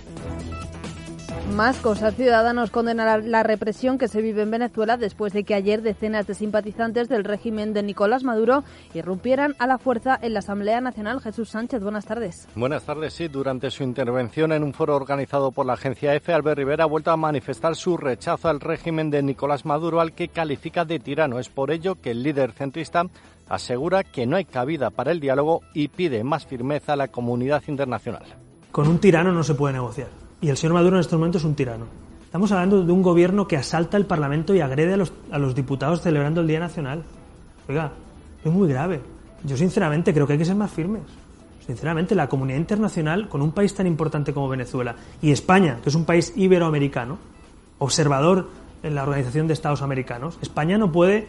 [1.55, 2.15] Más cosas.
[2.17, 6.35] Ciudadanos condenan la represión que se vive en Venezuela después de que ayer decenas de
[6.35, 11.21] simpatizantes del régimen de Nicolás Maduro irrumpieran a la fuerza en la Asamblea Nacional.
[11.21, 12.49] Jesús Sánchez, buenas tardes.
[12.57, 13.15] Buenas tardes.
[13.15, 16.89] Sí, durante su intervención en un foro organizado por la agencia EFE, Albert Rivera ha
[16.89, 21.39] vuelto a manifestar su rechazo al régimen de Nicolás Maduro, al que califica de tirano.
[21.39, 23.05] Es por ello que el líder centrista
[23.49, 27.63] asegura que no hay cabida para el diálogo y pide más firmeza a la comunidad
[27.69, 28.25] internacional.
[28.73, 31.47] Con un tirano no se puede negociar y el señor Maduro en estos momentos es
[31.47, 31.87] un tirano.
[32.25, 36.41] Estamos hablando de un gobierno que asalta el Parlamento y agrede a los, diputados celebrando
[36.41, 37.03] el Día Nacional.
[37.69, 37.91] Oiga,
[38.45, 39.01] es muy grave.
[39.43, 41.03] Yo sinceramente creo que hay que ser más firmes.
[41.67, 45.97] sinceramente, la comunidad internacional con un país tan importante como Venezuela y España, que es
[45.97, 47.19] un país iberoamericano,
[47.81, 48.49] observador
[48.85, 51.27] en la Organización de Estados Americanos, España no puede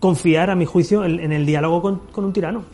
[0.00, 1.80] confiar, a mi juicio, en, el diálogo
[2.12, 2.64] con un tirano.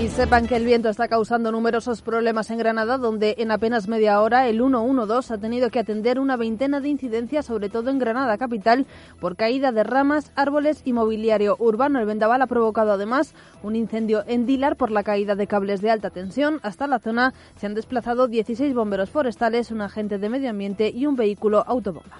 [0.00, 4.22] Y sepan que el viento está causando numerosos problemas en Granada, donde en apenas media
[4.22, 8.38] hora el 112 ha tenido que atender una veintena de incidencias, sobre todo en Granada
[8.38, 8.86] capital,
[9.20, 12.00] por caída de ramas, árboles y mobiliario urbano.
[12.00, 15.90] El vendaval ha provocado además un incendio en Dilar por la caída de cables de
[15.90, 16.60] alta tensión.
[16.62, 21.04] Hasta la zona se han desplazado 16 bomberos forestales, un agente de medio ambiente y
[21.04, 22.16] un vehículo autobomba.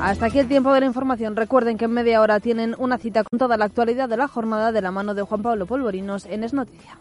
[0.00, 1.34] Hasta aquí el tiempo de la información.
[1.34, 4.70] Recuerden que en media hora tienen una cita con toda la actualidad de la jornada
[4.70, 6.98] de la mano de Juan Pablo Polvorinos en Es Noticia.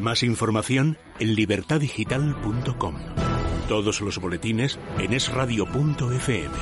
[0.00, 2.94] Más información en libertadigital.com.
[3.68, 6.56] Todos los boletines en esradio.fm.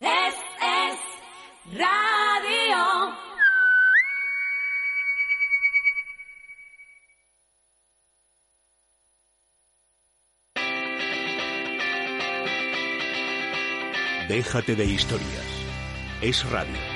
[0.00, 0.98] Es, es
[1.78, 2.78] radio.
[14.26, 15.46] Déjate de historias.
[16.22, 16.91] Es radio.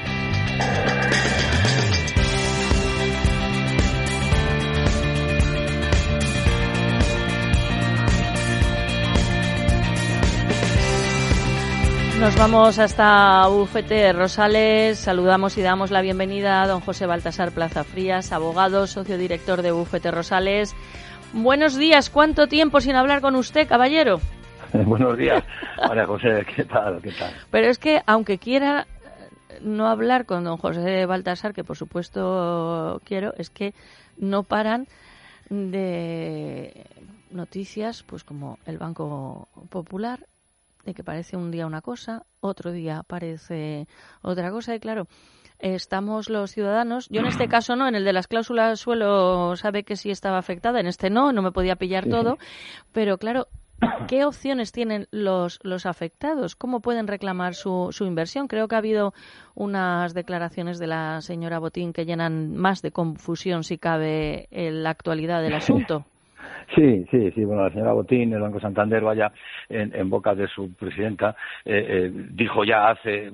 [12.21, 14.99] Nos vamos hasta Bufete Rosales.
[14.99, 19.71] Saludamos y damos la bienvenida a don José Baltasar Plaza Frías, abogado, socio director de
[19.71, 20.75] Bufete Rosales.
[21.35, 22.09] Buenos días.
[22.09, 24.21] ¿Cuánto tiempo sin hablar con usted, caballero?
[24.73, 25.45] Buenos días,
[25.87, 27.03] María José, ¿qué tal?
[27.03, 27.33] ¿Qué tal?
[27.51, 28.87] Pero es que, aunque quiera
[29.61, 33.75] no hablar con don José Baltasar, que por supuesto quiero, es que
[34.17, 34.87] no paran
[35.51, 36.87] de
[37.31, 40.21] noticias, pues como el Banco Popular,
[40.87, 43.87] de que parece un día una cosa, otro día parece
[44.23, 45.09] otra cosa, y claro,
[45.59, 49.83] estamos los ciudadanos, yo en este caso no, en el de las cláusulas suelo sabe
[49.83, 52.39] que sí estaba afectada, en este no, no me podía pillar todo,
[52.93, 53.49] pero claro,
[54.09, 56.57] ¿Qué opciones tienen los, los afectados?
[56.57, 58.49] ¿Cómo pueden reclamar su, su inversión?
[58.49, 59.13] Creo que ha habido
[59.55, 64.91] unas declaraciones de la señora Botín que llenan más de confusión, si cabe, en la
[64.91, 66.07] actualidad del asunto.
[66.75, 67.45] Sí, sí, sí.
[67.45, 69.33] Bueno, la señora Botín, el Banco Santander, vaya,
[69.69, 73.31] en, en boca de su presidenta, eh, eh, dijo ya hace eh,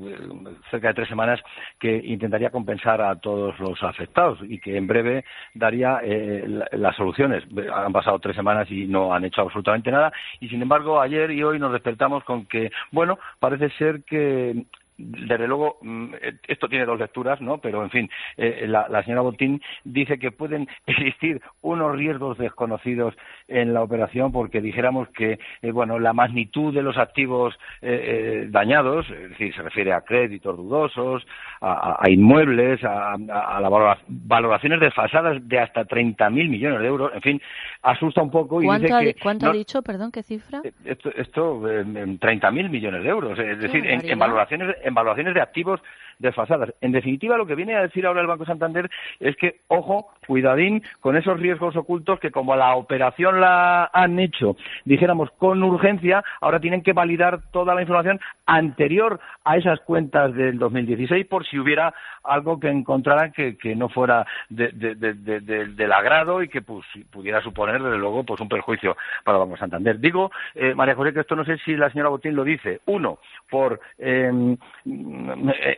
[0.70, 1.41] cerca de tres semanas
[1.78, 5.24] que intentaría compensar a todos los afectados y que en breve
[5.55, 7.43] daría eh, la- las soluciones.
[7.74, 10.12] Han pasado tres semanas y no han hecho absolutamente nada.
[10.41, 14.64] Y sin embargo, ayer y hoy nos despertamos con que, bueno, parece ser que
[14.99, 17.59] desde luego, mm, eh, esto tiene dos lecturas, ¿no?
[17.59, 23.14] Pero, en fin, eh, la, la señora Botín dice que pueden existir unos riesgos desconocidos
[23.49, 28.47] en la operación porque dijéramos que, eh, bueno, la magnitud de los activos eh, eh,
[28.51, 31.26] dañados, es decir, se refiere a créditos dudosos,
[31.61, 37.12] a, inmuebles, a, a- a la valora- valoraciones desfasadas de hasta 30.000 millones de euros,
[37.14, 37.43] en fin,
[37.82, 39.14] asusta un poco y ¿Cuánto, dice ha, que...
[39.20, 39.82] cuánto ha dicho?
[39.82, 40.61] Perdón, ¿qué cifra?
[40.84, 45.41] esto, esto eh, en 30.000 millones de euros, es decir, en valoraciones, en valoraciones de
[45.41, 45.80] activos
[46.18, 46.74] desfasadas.
[46.80, 48.90] En definitiva, lo que viene a decir ahora el Banco Santander
[49.20, 54.56] es que, ojo, cuidadín con esos riesgos ocultos que como la operación la han hecho,
[54.84, 60.58] dijéramos, con urgencia, ahora tienen que validar toda la información anterior a esas cuentas del
[60.58, 61.92] 2016 por si hubiera
[62.24, 66.48] algo que encontraran que, que no fuera de- de- de- de- de- del agrado y
[66.48, 69.98] que pues, pudiera suponer, desde luego, pues un perjuicio para el Banco Santander.
[69.98, 72.80] Digo, eh, María José, que esto no sé si la señora Botín lo dice.
[72.86, 73.18] Uno,
[73.50, 74.58] por, eh, en-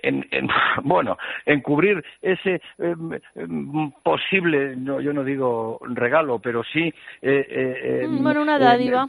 [0.02, 0.23] en-
[0.84, 1.16] bueno,
[1.46, 2.94] encubrir ese eh,
[4.02, 6.92] posible, no, yo no digo regalo, pero sí...
[7.22, 9.08] eh, eh, em, Bueno, una dádiva.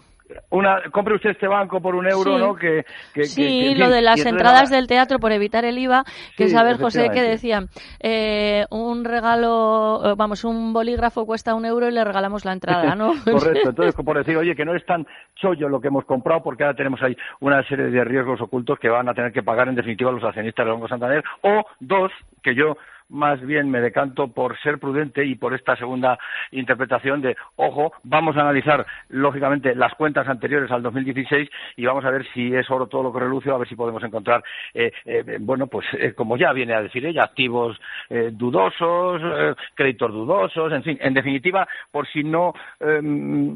[0.49, 2.41] Una, compre usted este banco por un euro, Sí.
[2.43, 2.55] ¿no?
[2.55, 6.03] Que, que- Sí, que, lo de las entradas del teatro por evitar el IVA,
[6.35, 7.67] que Sí, saber, José, que decían,
[7.99, 12.95] eh, un regalo, eh, vamos, un bolígrafo cuesta un euro y le regalamos la entrada,
[12.95, 13.13] ¿no?
[13.25, 15.05] Correcto, entonces por decir, oye, que no es tan
[15.35, 18.89] chollo lo que hemos comprado porque ahora tenemos ahí una serie de riesgos ocultos que
[18.89, 22.11] van a tener que pagar en definitiva los accionistas del Banco Santander, o dos,
[22.41, 22.77] que yo
[23.09, 26.17] más bien me decanto por ser prudente y por esta segunda
[26.51, 32.09] interpretación de, ojo, vamos a analizar lógicamente las cuentas anteriores al 2016 y vamos a
[32.09, 34.43] ver si es oro todo lo que reluce, a ver si podemos encontrar,
[34.73, 37.79] eh, eh, bueno, pues eh, como ya viene a decir ella, activos
[38.09, 39.21] eh, dudosos,
[39.73, 43.01] créditos dudosos, en fin, en definitiva, por si no, eh,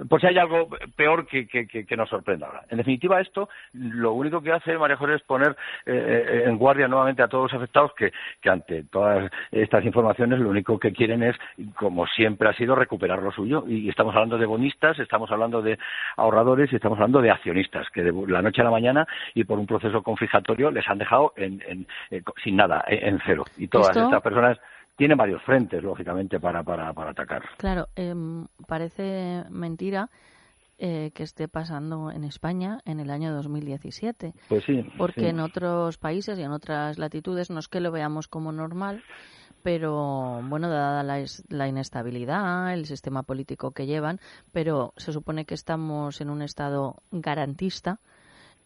[0.07, 2.63] por si hay algo peor que, que, nos sorprenda ahora.
[2.69, 7.27] En definitiva, esto lo único que hace María José es poner en guardia nuevamente a
[7.27, 11.35] todos los afectados que, que ante todas estas informaciones lo único que quieren es,
[11.75, 13.63] como siempre ha sido, recuperar lo suyo.
[13.67, 15.77] Y estamos hablando de bonistas, estamos hablando de
[16.17, 19.59] ahorradores y estamos hablando de accionistas que de la noche a la mañana y por
[19.59, 23.45] un proceso confiscatorio les han dejado en, en- eh, sin nada, en, cero.
[23.57, 24.57] Y todas Esto- estas personas
[24.95, 27.41] tiene varios frentes, lógicamente, para, para, para atacar.
[27.57, 30.09] Claro, em, parece mentira
[30.81, 34.33] eh, que esté pasando en España en el año 2017.
[34.47, 34.85] Pues sí.
[34.97, 35.27] Porque sí.
[35.27, 39.03] en otros países y en otras latitudes no es que lo veamos como normal,
[39.61, 44.21] pero bueno, dada la, la inestabilidad, el sistema político que llevan,
[44.53, 47.99] pero se supone que estamos en un estado garantista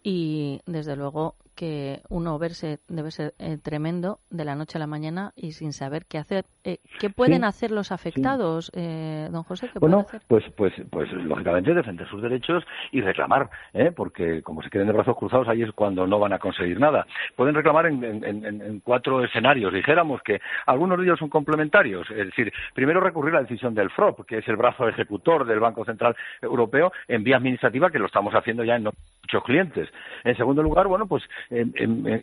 [0.03, 4.87] y desde luego que uno verse debe ser eh, tremendo de la noche a la
[4.87, 6.45] mañana y sin saber qué hacer.
[6.63, 9.69] Eh, ¿Qué pueden Sí, hacer los afectados, eh, don José?
[9.71, 10.21] ¿Qué Bueno, hacer?
[10.27, 13.91] pues, pues, pues lógicamente defender sus derechos y reclamar, ¿eh?
[13.95, 17.05] porque como se queden de brazos cruzados ahí es cuando no van a conseguir nada.
[17.35, 19.73] Pueden reclamar en- en cuatro escenarios.
[19.73, 22.09] Dijéramos que algunos de ellos son complementarios.
[22.11, 25.59] Es decir, primero recurrir a la decisión del FROP, que es el brazo ejecutor del
[25.59, 29.89] Banco Central Europeo, en vía administrativa, que lo estamos haciendo ya en muchos clientes.
[30.23, 31.65] En segundo lugar, bueno, pues eh,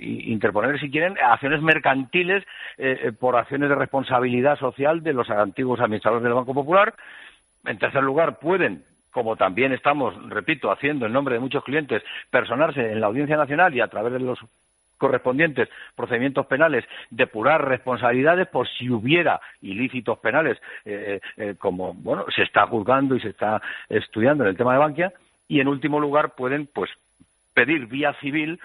[0.01, 2.45] interponer, si quieren, acciones mercantiles
[2.79, 6.95] eh, eh, por acciones de responsabilidad social de los antiguos administradores del Banco Popular.
[7.65, 12.93] En tercer lugar, pueden como también estamos, repito, haciendo en nombre de muchos clientes, personarse
[12.93, 14.39] en la Audiencia Nacional y a través de los
[15.01, 22.43] correspondientes procedimientos penales, depurar responsabilidades por si hubiera ilícitos penales, eh, eh, como bueno se
[22.43, 25.13] está juzgando y se está estudiando en el tema de Bankia,
[25.49, 26.91] y en último lugar pueden pues
[27.55, 28.61] pedir vía civil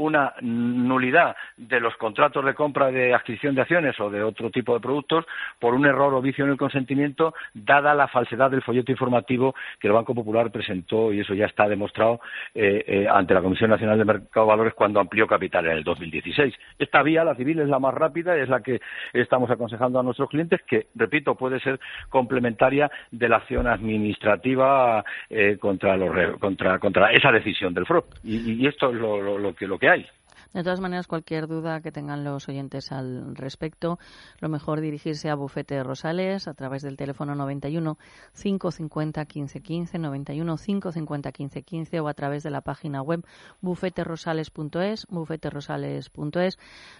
[0.00, 4.74] una nulidad de los contratos de compra de adquisición de acciones o de otro tipo
[4.74, 5.26] de productos
[5.58, 9.88] por un error o vicio en el consentimiento, dada la falsedad del folleto informativo que
[9.88, 12.20] el Banco Popular presentó, y eso ya está demostrado,
[12.54, 15.84] eh, eh, ante la Comisión Nacional de Mercado de Valores cuando amplió capital en el
[15.84, 16.54] 2016.
[16.78, 18.80] Esta vía, la civil, es la más rápida y es la que
[19.12, 21.78] estamos aconsejando a nuestros clientes, que, repito, puede ser
[22.08, 28.06] complementaria de la acción administrativa eh, contra, los contra, contra esa decisión del FROP.
[28.24, 30.19] Y, y esto es lo, lo- lo que, lo que hay.
[30.52, 33.98] De todas maneras, cualquier duda que tengan los oyentes al respecto,
[34.40, 37.98] lo mejor dirigirse a Bufete Rosales a través del teléfono 91
[38.34, 43.24] 550 1515, 91 550 1515 o a través de la página web
[43.60, 46.58] bufeterosales.es, bufeterosales.es.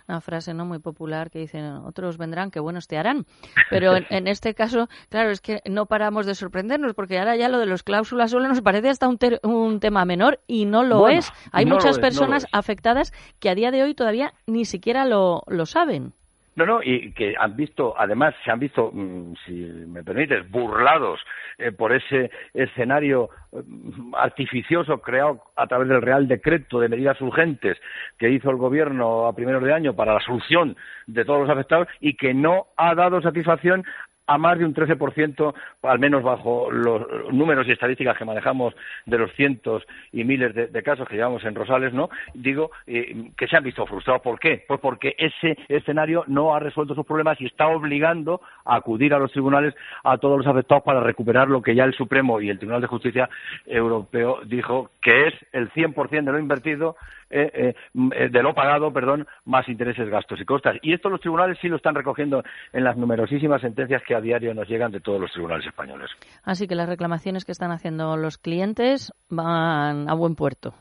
[0.09, 3.27] Una frase no muy popular que dicen, otros vendrán que buenos te harán.
[3.69, 7.49] Pero en, en este caso, claro, es que no paramos de sorprendernos porque ahora ya
[7.49, 10.83] lo de los cláusulas solo nos parece hasta un, ter- un tema menor y no
[10.85, 11.33] lo Bueno, es.
[11.53, 12.51] Hay no muchas es, no personas es.
[12.53, 16.13] afectadas que a día de hoy todavía ni siquiera lo, lo saben.
[16.57, 19.53] No, no, y que han visto, además, se han visto, mm, si
[19.87, 21.21] me permites, burlados
[21.59, 27.79] eh, por ese escenario mm, artificioso creado a través del Real Decreto de medidas urgentes
[28.19, 30.77] que hizo el Gobierno a primeros de año para la solución
[31.07, 33.85] de todos los afectados y que no ha dado satisfacción
[34.31, 37.03] a más de un 13%, al menos bajo los
[37.33, 41.57] números y estadísticas que manejamos de los cientos y miles de, casos que llevamos en
[41.57, 42.11] Rosales, ¿no?
[42.33, 44.23] Digo eh, que se han visto frustrados.
[44.23, 44.65] ¿Por qué?
[44.69, 49.19] Pues porque ese escenario no ha resuelto sus problemas y está obligando a acudir a
[49.19, 49.75] los tribunales
[50.05, 52.87] a todos los afectados para recuperar lo que ya el Supremo y el Tribunal de
[52.87, 53.29] Justicia
[53.67, 56.95] Europeo dijo que es el 100% de lo invertido
[57.33, 60.77] eh, eh, de lo pagado, perdón, más intereses, gastos y costas.
[60.83, 64.69] Y esto los tribunales sí lo están recogiendo en las numerosísimas sentencias que diario nos
[64.69, 66.11] llegan de todos los tribunales españoles.
[66.43, 70.75] Así que las reclamaciones que están haciendo los clientes van a buen puerto.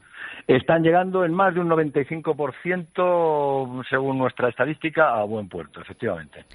[0.48, 6.46] Están llegando en más de un 95%, según nuestra estadística, a buen puerto, efectivamente.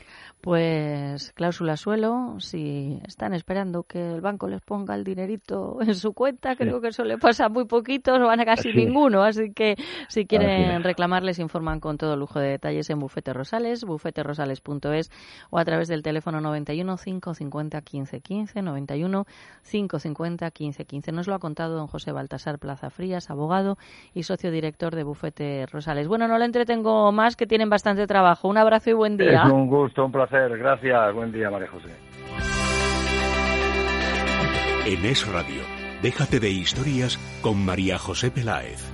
[0.45, 6.12] Pues cláusula suelo, si están esperando que el banco les ponga el dinerito en su
[6.12, 9.22] cuenta, creo que eso le pasa a muy poquitos, o van a casi ninguno.
[9.22, 9.77] Así que
[10.09, 15.11] si quieren reclamar, les informan con todo lujo de detalles en Bufete Rosales, bufeterosales.es
[15.49, 19.25] o a través del teléfono 91 550 15 15, 91
[19.70, 21.12] 550 15 15.
[21.12, 23.64] Nos lo ha contado don José Baltasar Plaza Frías, abogado
[24.12, 26.09] y socio director de Bufete Rosales.
[26.09, 28.49] Bueno, no le entretengo más, que tienen bastante trabajo.
[28.49, 29.45] Un abrazo y buen día.
[29.45, 30.57] Es un gusto, un placer.
[30.57, 31.15] Gracias.
[31.15, 31.89] Buen día, María José.
[34.87, 35.62] En Es Radio,
[36.03, 38.94] déjate de historias con María José Peláez.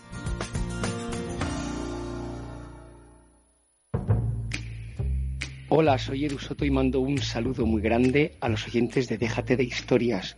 [5.73, 9.55] Hola, soy Edu Soto y mando un saludo muy grande a los oyentes de Déjate
[9.55, 10.35] de Historias.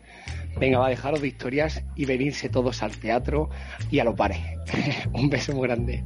[0.60, 3.50] Venga, va a dejaros de historias y venirse todos al teatro
[3.90, 4.60] y a lo pare.
[5.12, 6.04] un beso muy grande.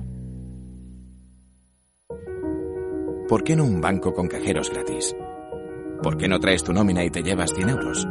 [3.27, 5.13] ¿Por qué no un banco con cajeros gratis?
[6.01, 8.07] ¿Por qué no traes tu nómina y te llevas 100 euros?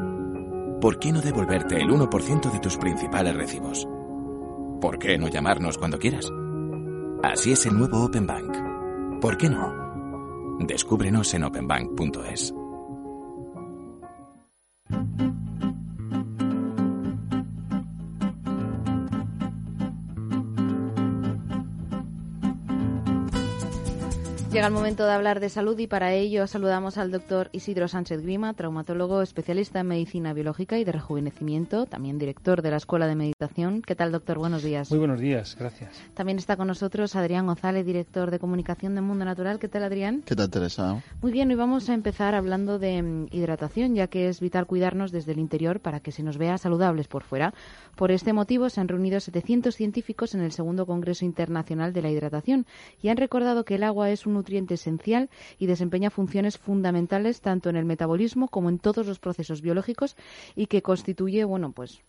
[0.82, 3.88] ¿Por qué no devolverte el 1% de tus principales recibos?
[4.82, 6.30] ¿Por qué no llamarnos cuando quieras?
[7.22, 9.18] Así es el nuevo Open Bank.
[9.22, 9.85] ¿Por qué no?
[10.60, 12.54] Descúbrenos en openbank.es.
[24.56, 28.22] Llega el momento de hablar de salud y para ello saludamos al doctor Isidro Sánchez
[28.22, 33.16] Grima, traumatólogo especialista en medicina biológica y de rejuvenecimiento, también director de la Escuela de
[33.16, 33.82] Meditación.
[33.82, 34.38] ¿Qué tal, doctor?
[34.38, 34.88] Buenos días.
[34.88, 35.90] Muy buenos días, gracias.
[36.14, 39.58] También está con nosotros Adrián González, director de comunicación de Mundo Natural.
[39.58, 40.22] ¿Qué tal, Adrián?
[40.24, 41.02] ¿Qué tal, Teresa?
[41.20, 45.12] Muy bien, hoy vamos a empezar hablando de mm, hidratación, ya que es vital cuidarnos
[45.12, 47.52] desde el interior para que se nos vea saludables por fuera.
[47.94, 52.10] Por este motivo se han reunido 700 científicos en el segundo Congreso Internacional de la
[52.10, 52.64] Hidratación
[53.02, 55.28] y han recordado que el agua es un nutriente esencial
[55.58, 60.14] y desempeña funciones fundamentales tanto en el metabolismo como en todos los procesos biológicos
[60.54, 62.00] y que constituye, bueno, pues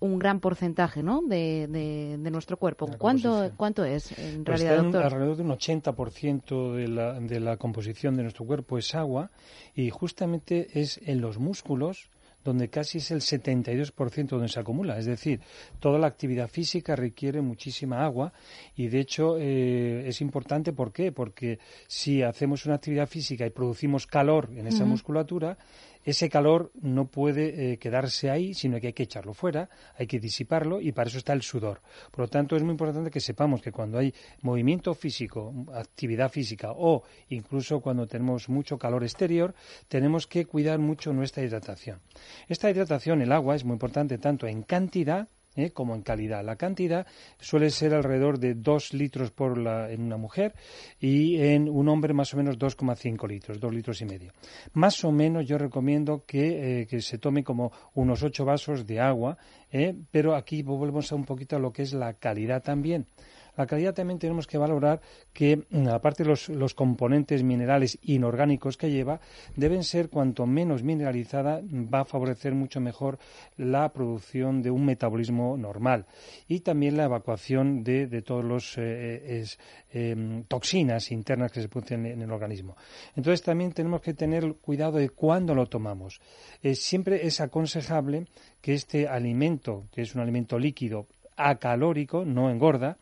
[0.00, 1.20] un gran porcentaje ¿no?
[1.22, 2.88] de, de, de nuestro cuerpo.
[2.98, 5.04] ¿Cuánto, ¿Cuánto es en Pues realidad, está en doctor?
[5.04, 9.30] alrededor de un 80% de la, de la composición de nuestro cuerpo es agua
[9.74, 12.08] y justamente es en los músculos
[12.44, 14.98] donde casi es el 72% donde se acumula.
[14.98, 15.40] Es decir,
[15.80, 18.32] toda la actividad física requiere muchísima agua
[18.76, 20.72] y de hecho eh, es importante.
[20.72, 21.12] ¿Por qué?
[21.12, 25.56] Porque si hacemos una actividad física y producimos calor en esa musculatura,
[26.04, 30.18] ese calor no puede eh, quedarse ahí, sino que hay que echarlo fuera, hay que
[30.18, 31.80] disiparlo y para eso está el sudor.
[32.10, 34.12] Por lo tanto, es muy importante que sepamos que cuando hay
[34.42, 39.54] movimiento físico, actividad física o incluso cuando tenemos mucho calor exterior,
[39.88, 42.00] tenemos que cuidar mucho nuestra hidratación.
[42.48, 45.70] Esta hidratación, el agua, es muy importante tanto en cantidad ¿eh?
[45.70, 46.44] como en calidad.
[46.44, 47.06] La cantidad
[47.40, 50.54] suele ser alrededor de 2 litros por la, en una mujer
[51.00, 54.32] y en un hombre más o menos 2,5 litros, 2 litros y medio.
[54.72, 59.00] Más o menos yo recomiendo que, eh, que se tome como unos 8 vasos de
[59.00, 59.38] agua,
[59.70, 59.94] ¿eh?
[60.10, 63.06] pero aquí volvemos a un poquito a lo que es la calidad también.
[63.56, 65.00] La calidad también tenemos que valorar
[65.32, 69.20] que, mm, aparte de los, los componentes minerales inorgánicos que lleva,
[69.56, 73.18] deben ser cuanto menos mineralizada, va a favorecer mucho mejor
[73.58, 76.06] la producción de un metabolismo normal
[76.48, 79.58] y también la evacuación de, de todos los eh, es-
[79.92, 82.76] em, toxinas internas que se producen en el organismo.
[83.16, 86.20] Entonces también tenemos que tener cuidado de cuándo lo tomamos.
[86.62, 88.26] Eh, siempre es aconsejable
[88.62, 91.06] que este alimento, que es un alimento líquido,
[91.50, 92.96] acalórico, no engorda,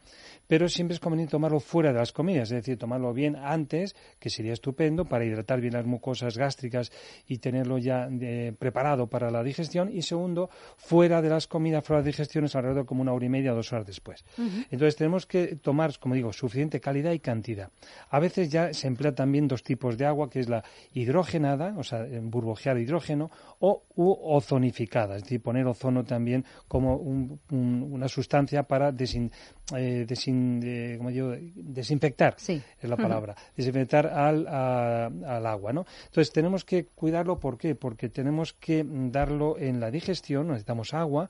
[0.47, 4.31] pero siempre es conveniente tomarlo fuera de las comidas, es decir, tomarlo bien antes, que
[4.31, 6.91] sería estupendo para hidratar bien las mucosas gástricas
[7.29, 9.91] y tenerlo ya eh, preparado para la digestión.
[9.93, 13.29] Y segundo, fuera de las comidas, fuera de las digestiones, alrededor como una hora y
[13.29, 14.25] media o dos horas después.
[14.73, 17.71] Entonces tenemos que tomar, como digo, suficiente calidad y cantidad.
[18.11, 20.65] A veces ya se emplea también dos tipos de agua, que es la
[20.95, 23.31] hidrogenada, o sea, en burbujear hidrógeno,
[23.61, 28.30] o u ozonificada, es decir, poner ozono también como un- un- una sustancia
[28.67, 29.31] para desin-
[29.77, 31.35] eh, desin- eh, ¿cómo digo?
[31.55, 32.35] desinfectar,
[32.81, 35.85] es la palabra, desinfectar al, a- al agua, ¿no?
[36.07, 37.75] Entonces tenemos que cuidarlo, ¿por qué?
[37.75, 41.29] Porque tenemos que darlo en la digestión, necesitamos agua,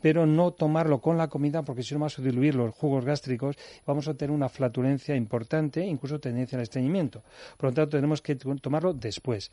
[0.00, 3.56] pero no tomarlo con la comida porque si no vamos a diluir los jugos gástricos,
[3.84, 7.22] vamos a tener una flatulencia importante, incluso tendencia al estreñimiento.
[7.56, 9.50] Por lo tanto, tenemos que tomarlo después.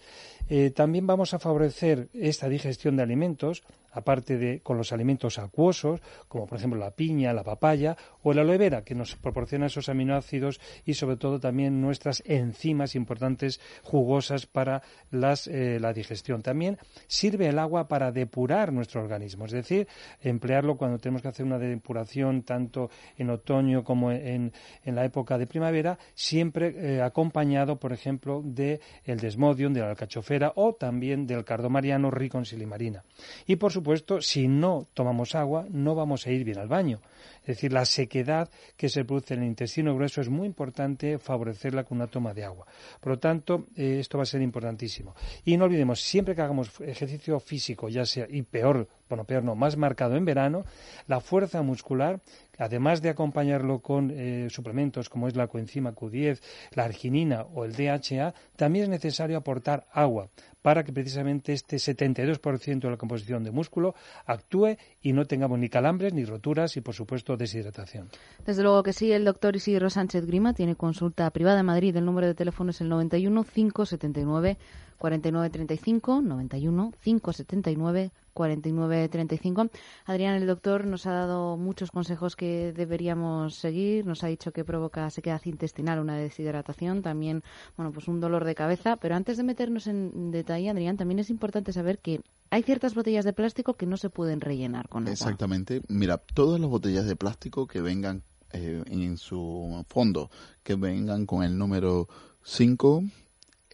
[0.47, 3.63] Eh, también vamos a favorecer esta digestión de alimentos,
[3.95, 8.41] aparte de con los alimentos acuosos, como por ejemplo la piña, la papaya o la
[8.41, 14.45] aloe vera, que nos proporciona esos aminoácidos y sobre todo también nuestras enzimas importantes jugosas
[14.45, 16.41] para eh, la digestión.
[16.41, 16.77] También
[17.07, 19.87] sirve el agua para depurar nuestro organismo, es decir,
[20.21, 24.51] emplearlo cuando tenemos que hacer una depuración tanto en otoño como en,
[24.83, 29.91] en la época de primavera, siempre eh, acompañado, por ejemplo, de el desmodium, de la
[29.91, 33.03] alcachofera o también del cardomariano rico en silimarina.
[33.47, 33.84] Y por supuesto,
[34.21, 36.99] si no tomamos agua, no vamos a ir bien al baño.
[37.41, 41.83] Es decir, la sequedad que se produce en el intestino grueso es muy importante favorecerla
[41.83, 42.65] con una toma de agua.
[42.99, 45.15] Por lo tanto, eh, esto va a ser importantísimo.
[45.43, 49.55] Y no olvidemos, siempre que hagamos ejercicio físico, ya sea, y peor bueno, peor no,
[49.55, 50.65] más marcado en verano,
[51.07, 52.21] la fuerza muscular,
[52.57, 56.41] además de acompañarlo con eh, suplementos como es la coenzima Q10,
[56.73, 60.29] la arginina o el DHA, también es necesario aportar agua
[60.61, 63.93] para que precisamente este 72% de la composición de músculo
[64.25, 68.09] actúe y no tengamos ni calambres, ni roturas y, por supuesto, deshidratación.
[68.47, 71.95] Desde luego que sí, el doctor Isidro Sánchez Grima tiene consulta privada en Madrid.
[71.95, 74.57] El número de teléfono es el 91 579
[74.97, 79.69] 4935 91 579 4935.
[80.05, 84.05] Adrián, el doctor nos ha dado muchos consejos que deberíamos seguir.
[84.05, 87.43] Nos ha dicho que provoca sequedad intestinal, una deshidratación, también,
[87.77, 88.97] bueno, pues un dolor de cabeza.
[88.97, 93.23] Pero antes de meternos en detalle, Adrián, también es importante saber que hay ciertas botellas
[93.23, 95.13] de plástico que no se pueden rellenar con agua.
[95.13, 95.81] Exactamente.
[95.87, 100.29] Mira, todas las botellas de plástico que vengan eh, en su fondo,
[100.61, 102.09] que vengan con el número
[102.43, 103.03] 5,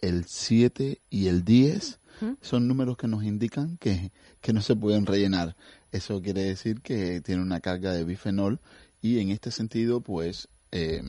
[0.02, 1.98] el 7 y el 10,
[2.40, 5.56] son números que nos indican que, que no se pueden rellenar.
[5.90, 8.60] Eso quiere decir que tiene una carga de bifenol
[9.00, 11.02] y en este sentido, pues, eh,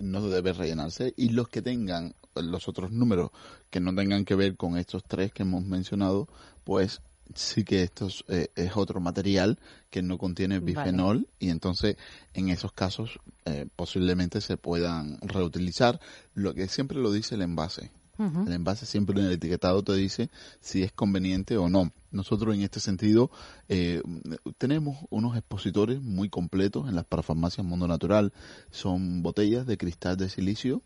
[0.00, 1.14] no debe rellenarse.
[1.16, 3.30] Y los que tengan los otros números
[3.70, 6.28] que no tengan que ver con estos tres que hemos mencionado,
[6.64, 7.00] pues
[7.34, 9.58] sí que esto es, eh, es otro material
[9.90, 11.96] que no contiene bifenol y entonces
[12.32, 16.00] en esos casos eh, posiblemente se puedan reutilizar.
[16.34, 17.90] Lo que siempre lo dice el envase.
[18.18, 20.28] El envase siempre en el etiquetado te dice
[20.60, 21.92] si es conveniente o no.
[22.10, 23.30] Nosotros en este sentido
[23.68, 24.02] eh,
[24.56, 28.32] tenemos unos expositores muy completos en las parafarmacias Mundo Natural.
[28.70, 30.82] Son botellas de cristal de silicio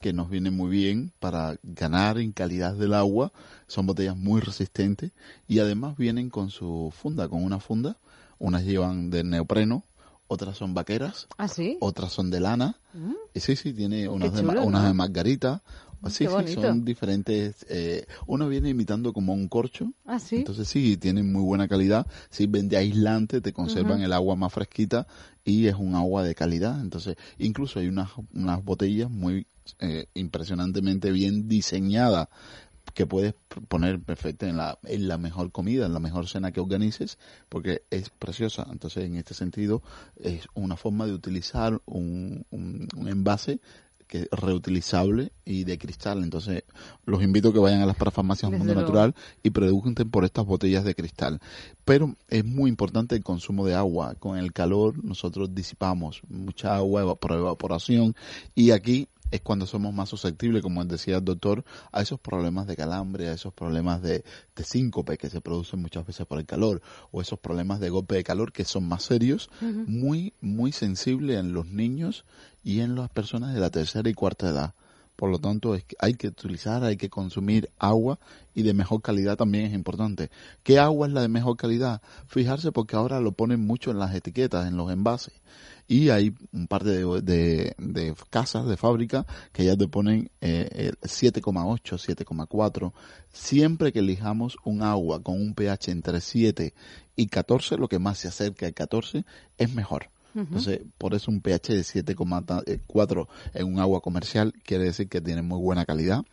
[0.00, 3.32] que nos vienen muy bien para ganar en calidad del agua.
[3.66, 5.12] Son botellas muy resistentes
[5.46, 7.98] y además vienen con su funda, con una funda.
[8.38, 9.84] Unas llevan de neopreno,
[10.26, 11.76] otras son vaqueras, ¿Ah, sí?
[11.80, 12.76] otras son de lana.
[12.94, 13.12] Mm.
[13.34, 14.88] Sí, sí, tiene unas, de, unas ¿no?
[14.88, 15.62] de margarita.
[16.08, 16.62] Sí, Qué sí, bonito.
[16.62, 17.66] son diferentes.
[17.68, 19.92] Eh, uno viene imitando como un corcho.
[20.06, 20.36] ¿Ah, sí?
[20.36, 22.06] Entonces sí, tienen muy buena calidad.
[22.30, 25.06] Sirven de aislante, te conservan el agua más fresquita
[25.44, 26.80] y es un agua de calidad.
[26.80, 29.46] Entonces, incluso hay unas, unas botellas muy
[29.78, 32.28] eh, impresionantemente bien diseñadas
[32.94, 33.34] que puedes
[33.68, 37.18] poner perfecto en la, en la mejor comida, en la mejor cena que organices,
[37.48, 38.66] porque es preciosa.
[38.70, 39.82] Entonces, en este sentido,
[40.16, 43.60] es una forma de utilizar un, un, un envase
[44.10, 46.24] que es reutilizable y de cristal.
[46.24, 46.64] Entonces,
[47.06, 48.80] los invito a que vayan a las parafarmacias Mundo luego.
[48.80, 49.14] Natural
[49.44, 51.38] y pregunten por estas botellas de cristal.
[51.84, 54.16] Pero es muy importante el consumo de agua.
[54.16, 58.16] Con el calor nosotros disipamos mucha agua por evaporación
[58.56, 62.76] y aquí es cuando somos más susceptibles, como decía el doctor, a esos problemas de
[62.76, 64.24] calambre, a esos problemas de,
[64.56, 68.16] de síncope que se producen muchas veces por el calor, o esos problemas de golpe
[68.16, 72.24] de calor que son más serios, muy, muy sensibles en los niños
[72.62, 74.74] y en las personas de la tercera y cuarta edad.
[75.20, 78.18] Por lo tanto, es que hay que utilizar, hay que consumir agua
[78.54, 80.30] y de mejor calidad también es importante.
[80.62, 82.00] ¿Qué agua es la de mejor calidad?
[82.26, 85.34] Fijarse porque ahora lo ponen mucho en las etiquetas, en los envases.
[85.86, 87.74] Y hay un par de,
[88.30, 92.94] casas, de fábrica, que ya te ponen eh, eh, 7,8, 7,4.
[93.30, 96.72] Siempre que elijamos un agua con un pH entre 7
[97.14, 99.26] y 14, lo que más se acerca al 14,
[99.58, 100.06] es mejor.
[100.34, 105.42] Entonces, por eso un pH de 7,4 en un agua comercial quiere decir que tiene
[105.42, 106.24] muy buena calidad.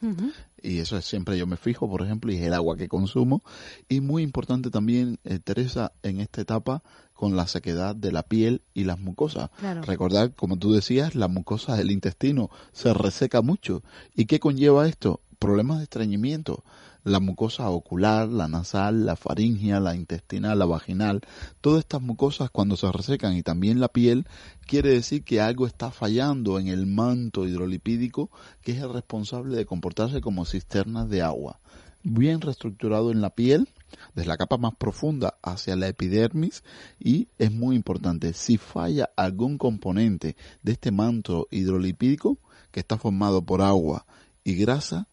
[0.61, 3.44] Y eso es siempre yo me fijo, por ejemplo, y es el agua que consumo.
[3.88, 6.84] Y muy importante también, eh, Teresa, en esta etapa,
[7.14, 9.49] con la sequedad de la piel y las mucosas.
[9.60, 9.82] Claro.
[9.82, 13.84] Recordar, como tú decías, la mucosa del intestino se reseca mucho.
[14.15, 15.22] ¿Y qué conlleva esto?
[15.40, 16.64] Problemas de estreñimiento.
[17.08, 21.22] La mucosa ocular, la nasal, la faringea, la intestinal, la vaginal,
[21.62, 24.28] todas estas mucosas cuando se resecan y también la piel,
[24.66, 28.30] quiere decir que algo está fallando en el manto hidrolipídico
[28.62, 31.62] que es el responsable de comportarse como cisternas de agua.
[32.04, 33.70] Bien reestructurado en la piel,
[34.14, 36.66] desde la capa más profunda hacia la epidermis
[37.00, 42.38] y es muy importante, si falla algún componente de este manto hidrolipídico
[42.72, 44.06] que está formado por agua
[44.44, 45.08] y grasa,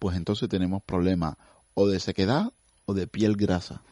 [0.00, 1.36] pues entonces tenemos problemas
[1.74, 2.52] o de sequedad
[2.86, 3.82] o de piel grasa.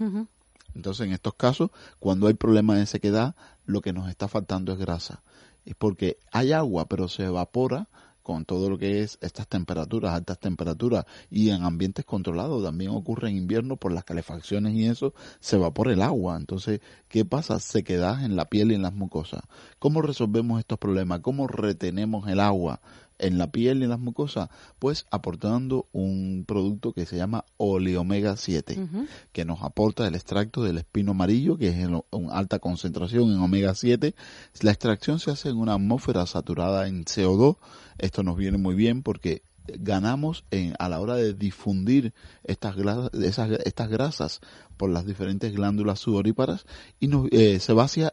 [0.75, 1.71] Entonces, en estos casos,
[2.01, 3.37] cuando hay problemas de sequedad,
[3.67, 5.23] lo que nos está faltando es grasa.
[5.65, 7.89] Es porque hay agua, pero se evapora
[8.23, 13.31] con todo lo que es estas temperaturas, altas temperaturas, y en ambientes controlados también ocurre
[13.31, 16.37] en invierno por las calefacciones y eso, se evapora el agua.
[16.37, 17.59] Entonces, ¿qué pasa?
[17.59, 19.43] Sequedad en la piel y en las mucosas.
[19.79, 21.21] ¿Cómo resolvemos estos problemas?
[21.21, 22.81] ¿Cómo retenemos el agua?
[23.19, 24.49] En la piel y en las mucosas?
[24.79, 29.07] Pues aportando un producto que se llama oleomega 7 Ujú.
[29.33, 33.39] que nos aporta el extracto del espino amarillo, que es en una alta concentración en
[33.39, 34.15] omega 7.
[34.61, 37.57] La extracción se hace en una atmósfera saturada en CO2.
[37.99, 39.43] Esto nos viene muy bien porque
[39.79, 42.13] ganamos en, a la hora de difundir
[42.45, 42.77] estas,
[43.15, 44.41] esas, estas grasas
[44.77, 46.67] por las diferentes glándulas sudoríparas
[47.01, 47.61] y nos, eh,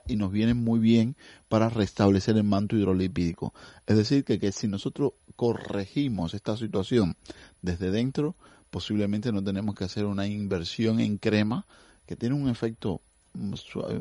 [0.08, 1.16] y nos vienen muy bien
[1.48, 3.54] para restablecer el manto hidrolipídico.
[3.86, 7.16] Es decir, que, que si nosotros corregimos esta situación
[7.62, 8.36] desde dentro,
[8.70, 11.66] posiblemente no tenemos que hacer una inversión en crema
[12.06, 13.02] que tiene un efecto
[13.34, 13.54] mm,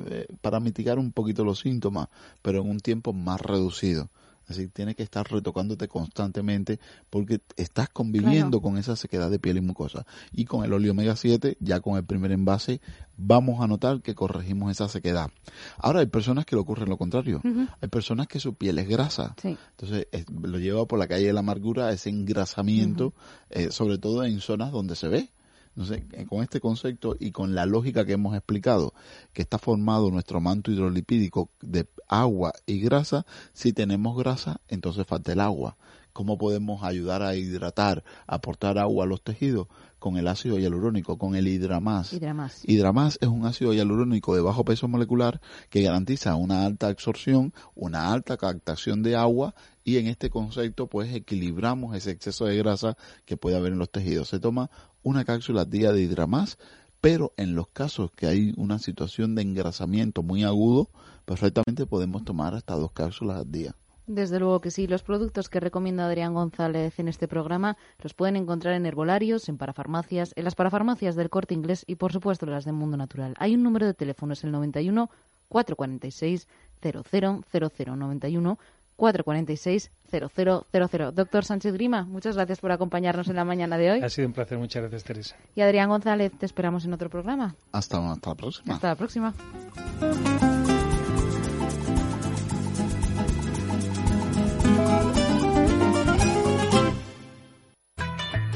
[0.08, 2.08] eh, para mitigar un poquito los síntomas,
[2.42, 4.08] pero en un tiempo más reducido.
[4.48, 6.78] Así que tienes que estar retocándote constantemente
[7.10, 10.06] porque estás conviviendo con esa sequedad de piel y mucosa.
[10.32, 12.80] Y con el óleo omega 7, ya con el primer envase,
[13.16, 15.30] vamos a notar que corregimos esa sequedad.
[15.78, 17.40] Ahora hay personas que le ocurre lo contrario.
[17.80, 19.34] Hay personas que su piel es grasa.
[19.40, 19.56] Sí.
[19.70, 23.14] Entonces es- lo lleva por la calle de la amargura ese engrasamiento,
[23.50, 25.30] eh, sobre todo en zonas donde se ve.
[25.76, 28.94] Entonces, eh, con este concepto y con la lógica que hemos explicado,
[29.32, 35.32] que está formado nuestro manto hidrolipídico de agua y grasa, si tenemos grasa, entonces falta
[35.32, 35.76] el agua.
[36.12, 39.66] ¿Cómo podemos ayudar a hidratar, aportar agua a los tejidos?
[39.98, 42.12] Con el ácido hialurónico, con el hidramás.
[42.12, 42.62] Hidramás.
[42.64, 45.40] Hidramás es un ácido hialurónico de bajo peso molecular
[45.70, 51.12] que garantiza una alta absorción, una alta captación de agua y en este concepto pues
[51.12, 54.28] equilibramos ese exceso de grasa que puede haber en los tejidos.
[54.28, 54.70] Se toma
[55.04, 56.58] una cápsula de hidramás,
[57.00, 60.88] pero en los casos que hay una situación de engrasamiento muy agudo,
[61.24, 63.74] perfectamente podemos tomar hasta dos cápsulas al día.
[64.06, 64.86] Desde luego que sí.
[64.86, 69.56] Los productos que recomienda Adrián González en este programa los pueden encontrar en herbolarios, en
[69.56, 73.34] parafarmacias, en las parafarmacias del Corte Inglés y, por supuesto, las de Mundo Natural.
[73.38, 75.08] Hay un número de teléfono, es el 91
[75.48, 76.48] 446
[76.82, 78.58] 0000 91
[78.96, 81.14] 446 0000.
[81.14, 84.00] Doctor Sánchez Grima, muchas gracias por acompañarnos en la mañana de hoy.
[84.02, 85.36] Ha sido un placer, muchas gracias, Teresa.
[85.54, 87.56] Y Adrián González, te esperamos en otro programa.
[87.72, 88.74] Hasta, hasta la próxima.
[88.74, 89.34] Hasta la próxima.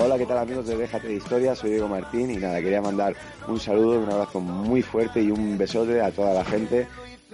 [0.00, 1.56] Hola, ¿qué tal amigos de Déjate de Historia?
[1.56, 3.16] Soy Diego Martín y nada, quería mandar
[3.48, 6.86] un saludo, un abrazo muy fuerte y un besote a toda la gente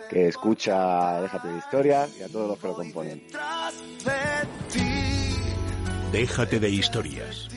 [0.08, 3.22] que escucha Déjate de Historia y a todos los que lo componen.
[6.10, 7.48] Déjate de historias.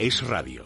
[0.00, 0.64] Es radio.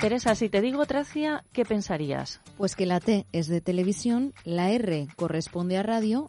[0.00, 2.40] Teresa, si te digo Tracia, ¿qué pensarías?
[2.56, 6.28] Pues que la T es de televisión, la R corresponde a radio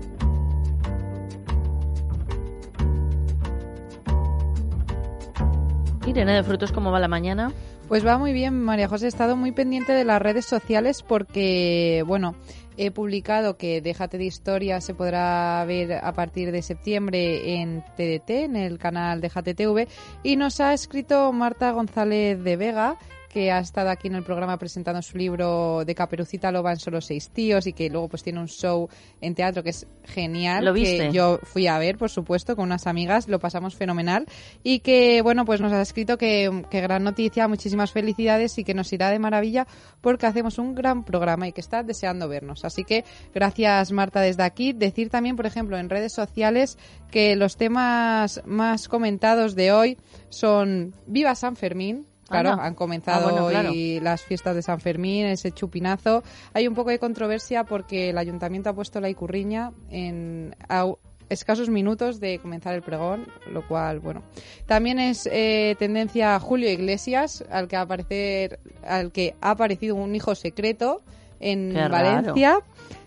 [6.05, 7.51] Irene de Frutos, ¿cómo va la mañana?
[7.87, 9.05] Pues va muy bien, María José.
[9.05, 12.35] He estado muy pendiente de las redes sociales porque, bueno,
[12.77, 18.29] he publicado que Déjate de Historia se podrá ver a partir de septiembre en TDT,
[18.29, 19.87] en el canal Déjate TV,
[20.23, 22.97] y nos ha escrito Marta González de Vega
[23.31, 26.99] que ha estado aquí en el programa presentando su libro de Caperucita Loba en solo
[27.01, 28.89] seis tíos y que luego pues tiene un show
[29.21, 30.65] en teatro que es genial.
[30.65, 31.11] ¿Lo que viste?
[31.11, 34.25] yo fui a ver, por supuesto, con unas amigas, lo pasamos fenomenal
[34.63, 38.73] y que, bueno, pues nos ha escrito que, que gran noticia, muchísimas felicidades y que
[38.73, 39.65] nos irá de maravilla
[40.01, 42.65] porque hacemos un gran programa y que está deseando vernos.
[42.65, 44.73] Así que gracias, Marta, desde aquí.
[44.73, 46.77] Decir también, por ejemplo, en redes sociales
[47.09, 49.97] que los temas más comentados de hoy
[50.29, 52.65] son Viva San Fermín, Claro, Anda.
[52.65, 53.69] han comenzado Ah, bueno, claro.
[53.69, 56.23] hoy las fiestas de San Fermín, ese chupinazo.
[56.53, 60.85] Hay un poco de controversia porque el ayuntamiento ha puesto la Icurriña en a
[61.29, 64.21] escasos minutos de comenzar el pregón, lo cual, bueno.
[64.65, 70.35] También es eh, tendencia Julio Iglesias, al que, aparecer, al que ha aparecido un hijo
[70.35, 71.01] secreto
[71.39, 72.33] en Qué raro.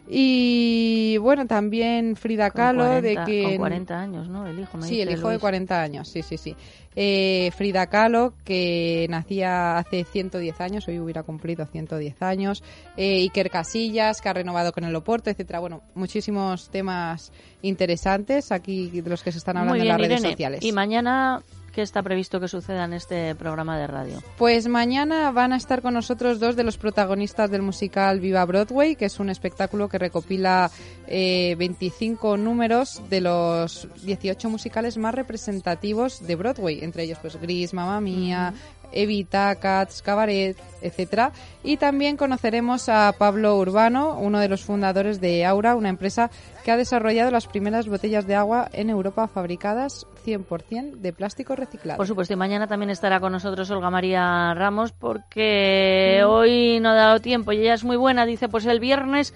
[0.09, 3.43] Y bueno, también Frida Kahlo, 40 de que...
[3.45, 4.47] Con 40 años, ¿no?
[4.47, 5.41] El hijo, me Sí, dice el hijo de Luis.
[5.41, 6.55] 40 años, sí, sí, sí.
[6.97, 12.63] Eh, Frida Kahlo, que nacía hace 110 años, hoy hubiera cumplido 110 años.
[12.97, 15.59] Eh, Iker Casillas, que ha renovado con el Oporto, etcétera.
[15.61, 17.33] Bueno, muchísimos temas
[17.63, 20.63] interesantes aquí de los que se están hablando en las redes sociales.
[20.63, 21.43] Y mañana,
[21.75, 24.23] ¿Qué está previsto que suceda en este programa de radio?
[24.39, 28.95] Pues mañana van a estar con nosotros dos de los protagonistas del musical Viva Broadway,
[28.95, 30.71] que es un espectáculo que recopila
[31.09, 37.75] eh, 25 números de los 18 musicales más representativos de Broadway, entre ellos pues Gris,
[37.75, 38.55] Mamma Mía,
[38.93, 41.33] Evita, Cats, Cabaret, etcétera.
[41.65, 46.31] Y también conoceremos a Pablo Urbano, uno de los fundadores de Aura, una empresa
[46.65, 51.99] que ha desarrollado las primeras botellas de agua en Europa fabricadas 100% de plástico reciclado.
[51.99, 56.95] Por supuesto, y mañana también estará con nosotros Olga María Ramos porque hoy no ha
[56.95, 59.35] dado tiempo y ella es muy buena, dice, pues el viernes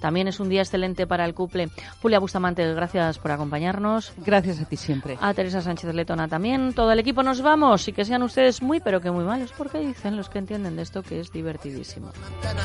[0.00, 1.68] también es un día excelente para el couple.
[2.00, 4.12] Julia Bustamante, gracias por acompañarnos.
[4.16, 5.18] Gracias a ti siempre.
[5.20, 6.72] A Teresa Sánchez Letona también.
[6.72, 9.78] Todo el equipo nos vamos y que sean ustedes muy, pero que muy malos, porque
[9.78, 12.10] dicen los que entienden de esto que es divertidísimo.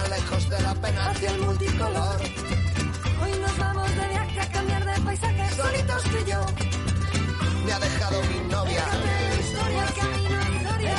[0.10, 2.16] lejos de la pena hacia el multicolor.
[3.22, 3.85] Hoy nos vamos
[7.66, 8.84] Me ha dejado mi novia.
[9.40, 10.96] Historia, camino, historia,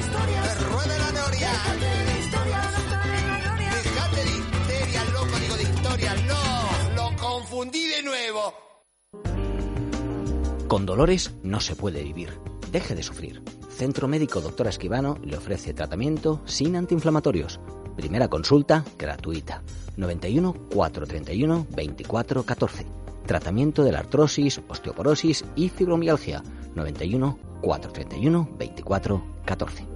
[0.00, 0.42] historia.
[0.42, 1.50] Que ruede la noria.
[3.82, 6.14] Fíjate de histeria, loco, digo de historia.
[6.26, 8.54] No, lo confundí de nuevo.
[10.68, 12.38] Con dolores no se puede vivir.
[12.70, 13.42] Deje de sufrir.
[13.70, 17.60] Centro Médico Doctora Esquivano le ofrece tratamiento sin antiinflamatorios.
[17.96, 19.62] Primera consulta gratuita.
[19.96, 23.03] 91 431 24 14.
[23.26, 26.42] Tratamiento de la artrosis, osteoporosis y fibromialgia.
[26.74, 29.86] 91 431 24 14.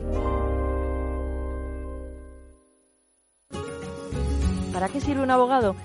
[4.73, 5.77] ¿Para qué sirve un abogado?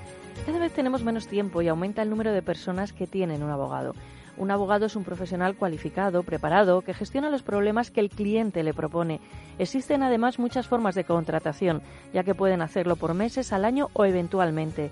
[0.45, 3.93] Cada vez tenemos menos tiempo y aumenta el número de personas que tienen un abogado.
[4.37, 8.73] Un abogado es un profesional cualificado, preparado, que gestiona los problemas que el cliente le
[8.73, 9.19] propone.
[9.59, 11.81] Existen además muchas formas de contratación,
[12.13, 14.91] ya que pueden hacerlo por meses, al año o eventualmente.